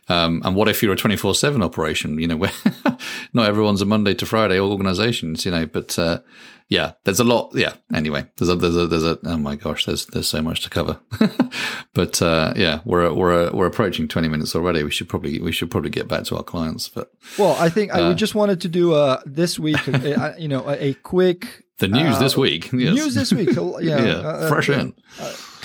Um, 0.09 0.41
and 0.45 0.57
what 0.57 0.69
if 0.69 0.83
you're 0.83 0.93
a 0.93 0.97
24 0.97 1.35
seven 1.35 1.63
operation, 1.63 2.19
you 2.19 2.27
know, 2.27 2.37
where 2.37 2.53
not 3.33 3.49
everyone's 3.49 3.83
a 3.83 3.87
Monday 3.87 4.15
to 4.15 4.27
Friday 4.27 4.59
organizations, 4.59 5.45
you 5.45 5.51
know, 5.51 5.67
but, 5.67 5.99
uh, 5.99 6.21
yeah, 6.69 6.93
there's 7.05 7.21
a 7.21 7.25
lot. 7.25 7.53
Yeah. 7.55 7.75
Anyway, 7.95 8.27
there's 8.37 8.51
a, 8.51 8.55
there's 8.55 8.77
a, 8.77 8.87
there's 8.87 9.05
a, 9.05 9.19
oh 9.25 9.39
my 9.39 9.57
gosh, 9.57 9.87
there's, 9.87 10.05
there's 10.07 10.29
so 10.29 10.43
much 10.43 10.63
to 10.63 10.71
cover. 10.71 11.01
but, 11.95 12.21
uh, 12.21 12.53
yeah, 12.57 12.81
we're, 12.85 13.13
we're, 13.13 13.51
we're 13.53 13.67
approaching 13.67 14.07
20 14.07 14.29
minutes 14.29 14.55
already. 14.55 14.83
We 14.83 14.91
should 14.91 15.09
probably, 15.09 15.41
we 15.41 15.53
should 15.53 15.71
probably 15.71 15.91
get 15.91 16.09
back 16.09 16.25
to 16.25 16.37
our 16.37 16.43
clients. 16.43 16.89
But, 16.89 17.11
well, 17.39 17.48
I 17.53 17.69
think 17.69 17.95
uh, 17.95 18.11
I 18.11 18.15
just 18.15 18.35
wanted 18.35 18.61
to 18.63 18.69
do, 18.69 18.95
uh, 18.95 19.21
this 19.25 19.59
week, 19.59 19.85
you 20.39 20.49
know, 20.49 20.69
a, 20.69 20.89
a 20.89 20.95
quick, 20.95 21.65
the 21.79 21.89
news 21.89 22.17
uh, 22.17 22.19
this 22.19 22.37
week. 22.37 22.73
Yes. 22.73 22.95
News 22.95 23.15
this 23.15 23.33
week. 23.33 23.51
Yeah, 23.81 24.05
yeah 24.05 24.13
uh, 24.13 24.49
fresh 24.49 24.69
in. 24.69 24.95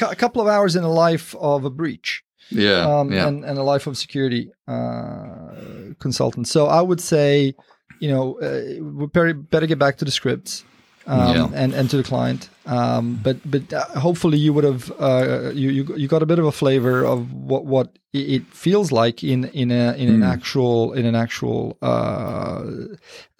a 0.02 0.16
couple 0.16 0.42
of 0.42 0.48
hours 0.48 0.76
in 0.76 0.84
the 0.84 0.90
life 0.90 1.36
of 1.36 1.66
a 1.66 1.70
breach. 1.70 2.24
Yeah, 2.50 3.00
um, 3.00 3.12
yeah. 3.12 3.28
And, 3.28 3.44
and 3.44 3.58
a 3.58 3.64
life 3.64 3.88
of 3.88 3.98
security 3.98 4.52
uh, 4.68 5.96
consultant. 6.00 6.48
So 6.48 6.68
I 6.68 6.82
would 6.82 7.02
say, 7.02 7.56
you 8.00 8.10
know, 8.10 8.40
uh, 8.40 8.84
we 8.84 9.08
better, 9.08 9.34
better 9.34 9.66
get 9.66 9.80
back 9.80 9.98
to 9.98 10.06
the 10.06 10.12
scripts 10.12 10.64
um, 11.06 11.36
yeah. 11.36 11.50
and 11.54 11.74
and 11.74 11.90
to 11.90 11.98
the 11.98 12.04
client. 12.04 12.50
Um, 12.66 13.20
but 13.22 13.38
but 13.50 13.74
uh, 13.74 13.86
hopefully 14.00 14.38
you 14.38 14.54
would 14.54 14.64
have 14.64 14.92
uh, 15.00 15.52
you, 15.54 15.70
you 15.70 15.96
you 15.98 16.08
got 16.08 16.24
a 16.24 16.26
bit 16.26 16.40
of 16.40 16.46
a 16.46 16.52
flavor 16.52 17.04
of 17.04 17.32
what 17.34 17.66
what 17.66 17.98
it 18.14 18.46
feels 18.48 18.92
like 18.92 19.24
in 19.24 19.46
in 19.46 19.72
a 19.72 19.94
in 19.94 20.10
an 20.10 20.22
hmm. 20.22 20.24
actual 20.24 20.94
in 20.94 21.06
an 21.06 21.16
actual 21.16 21.78
uh, 21.82 22.64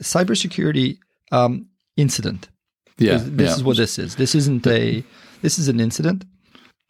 cybersecurity 0.02 0.98
um, 1.32 1.68
incident. 1.96 2.50
Yeah, 2.98 3.20
this 3.22 3.50
yeah. 3.50 3.56
is 3.56 3.64
what 3.64 3.78
this 3.78 3.98
is. 3.98 4.16
This 4.16 4.36
isn't 4.36 4.68
a 4.68 5.04
this 5.42 5.58
is 5.58 5.68
an 5.68 5.80
incident. 5.80 6.26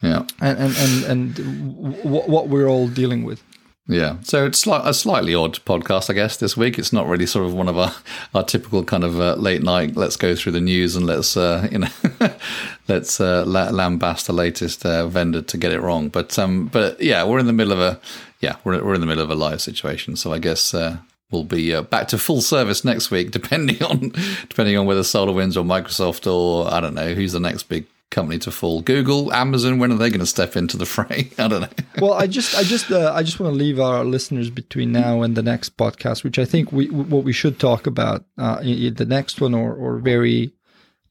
Yeah, 0.02 0.26
and 0.42 0.58
and 0.58 0.76
and, 0.78 1.04
and 1.06 1.98
w- 2.04 2.30
what 2.30 2.50
we're 2.50 2.68
all 2.68 2.88
dealing 2.88 3.24
with. 3.24 3.44
Yeah, 3.86 4.22
so 4.22 4.46
it's 4.46 4.66
a 4.66 4.94
slightly 4.94 5.36
odd 5.36 5.60
podcast, 5.66 6.10
I 6.10 6.14
guess. 6.14 6.38
This 6.38 6.56
week, 6.56 6.80
it's 6.80 6.94
not 6.94 7.06
really 7.06 7.26
sort 7.26 7.46
of 7.46 7.54
one 7.54 7.68
of 7.68 7.78
our, 7.78 7.94
our 8.34 8.44
typical 8.44 8.82
kind 8.86 9.04
of 9.04 9.20
uh, 9.20 9.36
late 9.36 9.62
night. 9.62 9.98
Let's 9.98 10.16
go 10.16 10.36
through 10.36 10.54
the 10.54 10.62
news 10.62 10.96
and 10.96 11.06
let's 11.06 11.36
uh, 11.36 11.68
you 11.70 11.80
know 11.80 11.90
let's 12.88 13.20
uh, 13.20 13.44
lambast 13.46 14.28
the 14.28 14.34
latest 14.34 14.86
uh, 14.86 15.08
vendor 15.08 15.42
to 15.42 15.58
get 15.58 15.74
it 15.74 15.82
wrong. 15.82 16.08
But 16.08 16.40
um, 16.40 16.68
but 16.68 17.02
yeah, 17.02 17.26
we're 17.26 17.40
in 17.40 17.46
the 17.46 17.54
middle 17.54 17.74
of 17.74 17.80
a 17.80 18.00
yeah 18.40 18.56
we're 18.64 18.82
we're 18.82 18.94
in 18.94 19.02
the 19.02 19.08
middle 19.08 19.24
of 19.24 19.30
a 19.30 19.36
live 19.36 19.62
situation. 19.62 20.16
So 20.16 20.32
I 20.32 20.40
guess 20.40 20.74
uh, 20.74 21.00
we'll 21.30 21.44
be 21.44 21.76
uh, 21.76 21.82
back 21.82 22.08
to 22.10 22.18
full 22.18 22.40
service 22.40 22.86
next 22.86 23.12
week, 23.12 23.32
depending 23.40 23.84
on 23.84 24.14
depending 24.48 24.78
on 24.78 24.86
whether 24.86 25.02
SolarWinds 25.02 25.58
or 25.58 25.64
Microsoft 25.64 26.32
or 26.32 26.74
I 26.74 26.80
don't 26.80 26.96
know 26.96 27.14
who's 27.14 27.34
the 27.34 27.42
next 27.42 27.64
big 27.64 27.86
company 28.14 28.40
to 28.40 28.52
fall. 28.52 28.82
Google, 28.82 29.34
Amazon, 29.34 29.80
when 29.80 29.92
are 29.92 29.98
they 29.98 30.10
going 30.10 30.20
to 30.22 30.26
step 30.26 30.56
into 30.56 30.78
the 30.78 30.86
fray? 30.96 31.32
I 31.38 31.48
don't 31.48 31.62
know. 31.62 31.70
well, 32.02 32.14
I 32.14 32.28
just, 32.28 32.56
I 32.56 32.64
just, 32.64 32.92
uh, 32.92 33.12
I 33.14 33.24
just 33.24 33.40
want 33.40 33.54
to 33.54 33.58
leave 33.58 33.80
our 33.80 34.06
listeners 34.06 34.50
between 34.50 34.92
now 34.92 35.22
and 35.22 35.36
the 35.36 35.44
next 35.44 35.76
podcast, 35.76 36.24
which 36.24 36.40
I 36.40 36.46
think 36.46 36.72
we, 36.72 36.90
what 36.90 37.26
we 37.26 37.34
should 37.34 37.60
talk 37.60 37.88
about, 37.88 38.24
uh, 38.38 38.62
the 38.62 39.06
next 39.08 39.42
one 39.42 39.54
or, 39.54 39.74
or 39.74 39.98
very 39.98 40.54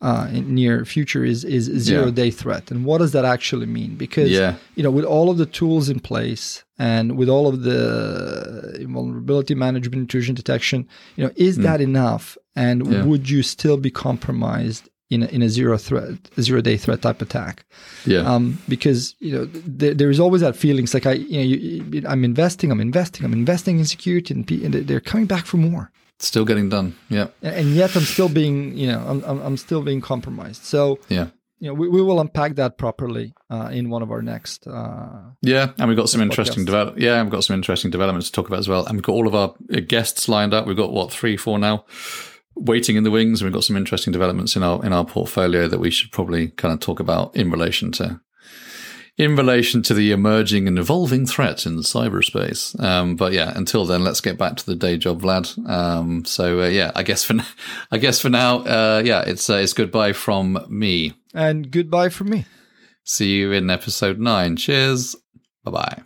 uh, 0.02 0.28
near 0.32 0.84
future 0.84 1.24
is 1.24 1.44
is 1.44 1.66
zero 1.66 2.06
yeah. 2.06 2.10
day 2.10 2.30
threat, 2.30 2.72
and 2.72 2.84
what 2.84 2.98
does 2.98 3.12
that 3.12 3.24
actually 3.24 3.66
mean? 3.66 3.94
Because 3.94 4.30
yeah. 4.30 4.56
you 4.74 4.82
know, 4.82 4.90
with 4.90 5.04
all 5.04 5.30
of 5.30 5.38
the 5.38 5.46
tools 5.46 5.88
in 5.88 6.00
place 6.00 6.64
and 6.76 7.16
with 7.16 7.28
all 7.28 7.46
of 7.46 7.62
the 7.62 8.84
vulnerability 8.90 9.54
management, 9.54 10.00
intrusion 10.00 10.34
detection, 10.34 10.88
you 11.14 11.24
know, 11.24 11.30
is 11.36 11.56
mm. 11.56 11.62
that 11.62 11.80
enough? 11.80 12.36
And 12.56 12.84
yeah. 12.84 13.04
would 13.04 13.30
you 13.30 13.44
still 13.44 13.76
be 13.76 13.92
compromised 13.92 14.90
in 15.14 15.22
a, 15.22 15.26
in 15.26 15.42
a 15.42 15.48
zero 15.48 15.76
threat, 15.78 16.14
zero 16.40 16.60
day 16.60 16.76
threat 16.76 17.02
type 17.02 17.20
attack. 17.22 17.64
Yeah. 18.06 18.20
Um, 18.20 18.58
because 18.68 19.14
you 19.20 19.32
know 19.32 19.44
there, 19.46 19.94
there 19.94 20.10
is 20.10 20.18
always 20.18 20.40
that 20.40 20.56
feeling. 20.56 20.84
It's 20.84 20.94
like 20.94 21.06
I, 21.06 21.12
you 21.12 21.38
know, 21.38 21.44
you, 21.44 22.02
I'm 22.08 22.24
investing, 22.24 22.70
I'm 22.70 22.80
investing, 22.80 23.24
I'm 23.24 23.32
investing 23.32 23.78
in 23.78 23.84
security, 23.84 24.34
and, 24.34 24.50
and 24.50 24.74
they're 24.88 25.00
coming 25.00 25.26
back 25.26 25.46
for 25.46 25.58
more. 25.58 25.90
still 26.18 26.44
getting 26.44 26.68
done. 26.68 26.94
Yeah. 27.08 27.28
And 27.42 27.74
yet 27.74 27.96
I'm 27.96 28.02
still 28.02 28.28
being, 28.28 28.76
you 28.76 28.88
know, 28.88 29.04
I'm 29.06 29.22
I'm, 29.24 29.40
I'm 29.40 29.56
still 29.56 29.82
being 29.82 30.00
compromised. 30.00 30.64
So 30.64 30.98
yeah. 31.08 31.28
You 31.60 31.68
know, 31.68 31.74
we, 31.74 31.88
we 31.88 32.02
will 32.02 32.18
unpack 32.20 32.56
that 32.56 32.76
properly 32.76 33.34
uh, 33.48 33.70
in 33.72 33.88
one 33.88 34.02
of 34.02 34.10
our 34.10 34.20
next. 34.20 34.66
Uh, 34.66 35.30
yeah, 35.42 35.70
and 35.78 35.86
we've 35.86 35.96
got 35.96 36.08
some 36.08 36.20
interesting 36.20 36.64
develop. 36.64 36.98
Yeah, 36.98 37.22
we've 37.22 37.30
got 37.30 37.44
some 37.44 37.54
interesting 37.54 37.92
developments 37.92 38.30
to 38.30 38.32
talk 38.32 38.48
about 38.48 38.58
as 38.58 38.68
well, 38.68 38.84
and 38.84 38.96
we've 38.96 39.04
got 39.04 39.12
all 39.12 39.28
of 39.28 39.34
our 39.36 39.54
guests 39.80 40.28
lined 40.28 40.54
up. 40.54 40.66
We've 40.66 40.76
got 40.76 40.92
what 40.92 41.12
three, 41.12 41.36
four 41.36 41.60
now 41.60 41.84
waiting 42.54 42.96
in 42.96 43.04
the 43.04 43.10
wings. 43.10 43.40
and 43.40 43.46
We've 43.46 43.54
got 43.54 43.64
some 43.64 43.76
interesting 43.76 44.12
developments 44.12 44.56
in 44.56 44.62
our 44.62 44.84
in 44.84 44.92
our 44.92 45.04
portfolio 45.04 45.68
that 45.68 45.80
we 45.80 45.90
should 45.90 46.12
probably 46.12 46.48
kind 46.48 46.72
of 46.72 46.80
talk 46.80 47.00
about 47.00 47.34
in 47.36 47.50
relation 47.50 47.92
to 47.92 48.20
in 49.18 49.36
relation 49.36 49.82
to 49.82 49.94
the 49.94 50.10
emerging 50.10 50.66
and 50.66 50.78
evolving 50.78 51.26
threat 51.26 51.66
in 51.66 51.76
cyberspace. 51.78 52.78
Um, 52.82 53.16
but 53.16 53.32
yeah, 53.32 53.52
until 53.54 53.84
then, 53.84 54.02
let's 54.02 54.20
get 54.20 54.38
back 54.38 54.56
to 54.56 54.66
the 54.66 54.74
day 54.74 54.96
job, 54.96 55.20
Vlad. 55.20 55.68
Um, 55.68 56.24
so 56.24 56.62
uh, 56.62 56.68
yeah, 56.68 56.92
I 56.94 57.02
guess 57.02 57.24
for 57.24 57.34
now, 57.34 57.46
I 57.90 57.98
guess 57.98 58.20
for 58.20 58.30
now, 58.30 58.60
uh, 58.60 59.02
yeah, 59.04 59.22
it's 59.22 59.50
uh, 59.50 59.56
it's 59.56 59.72
goodbye 59.74 60.12
from 60.12 60.64
me 60.68 61.12
and 61.34 61.70
goodbye 61.70 62.08
from 62.08 62.30
me. 62.30 62.46
See 63.04 63.36
you 63.36 63.52
in 63.52 63.68
episode 63.68 64.18
nine. 64.18 64.56
Cheers. 64.56 65.16
Bye 65.64 65.70
bye. 65.70 66.02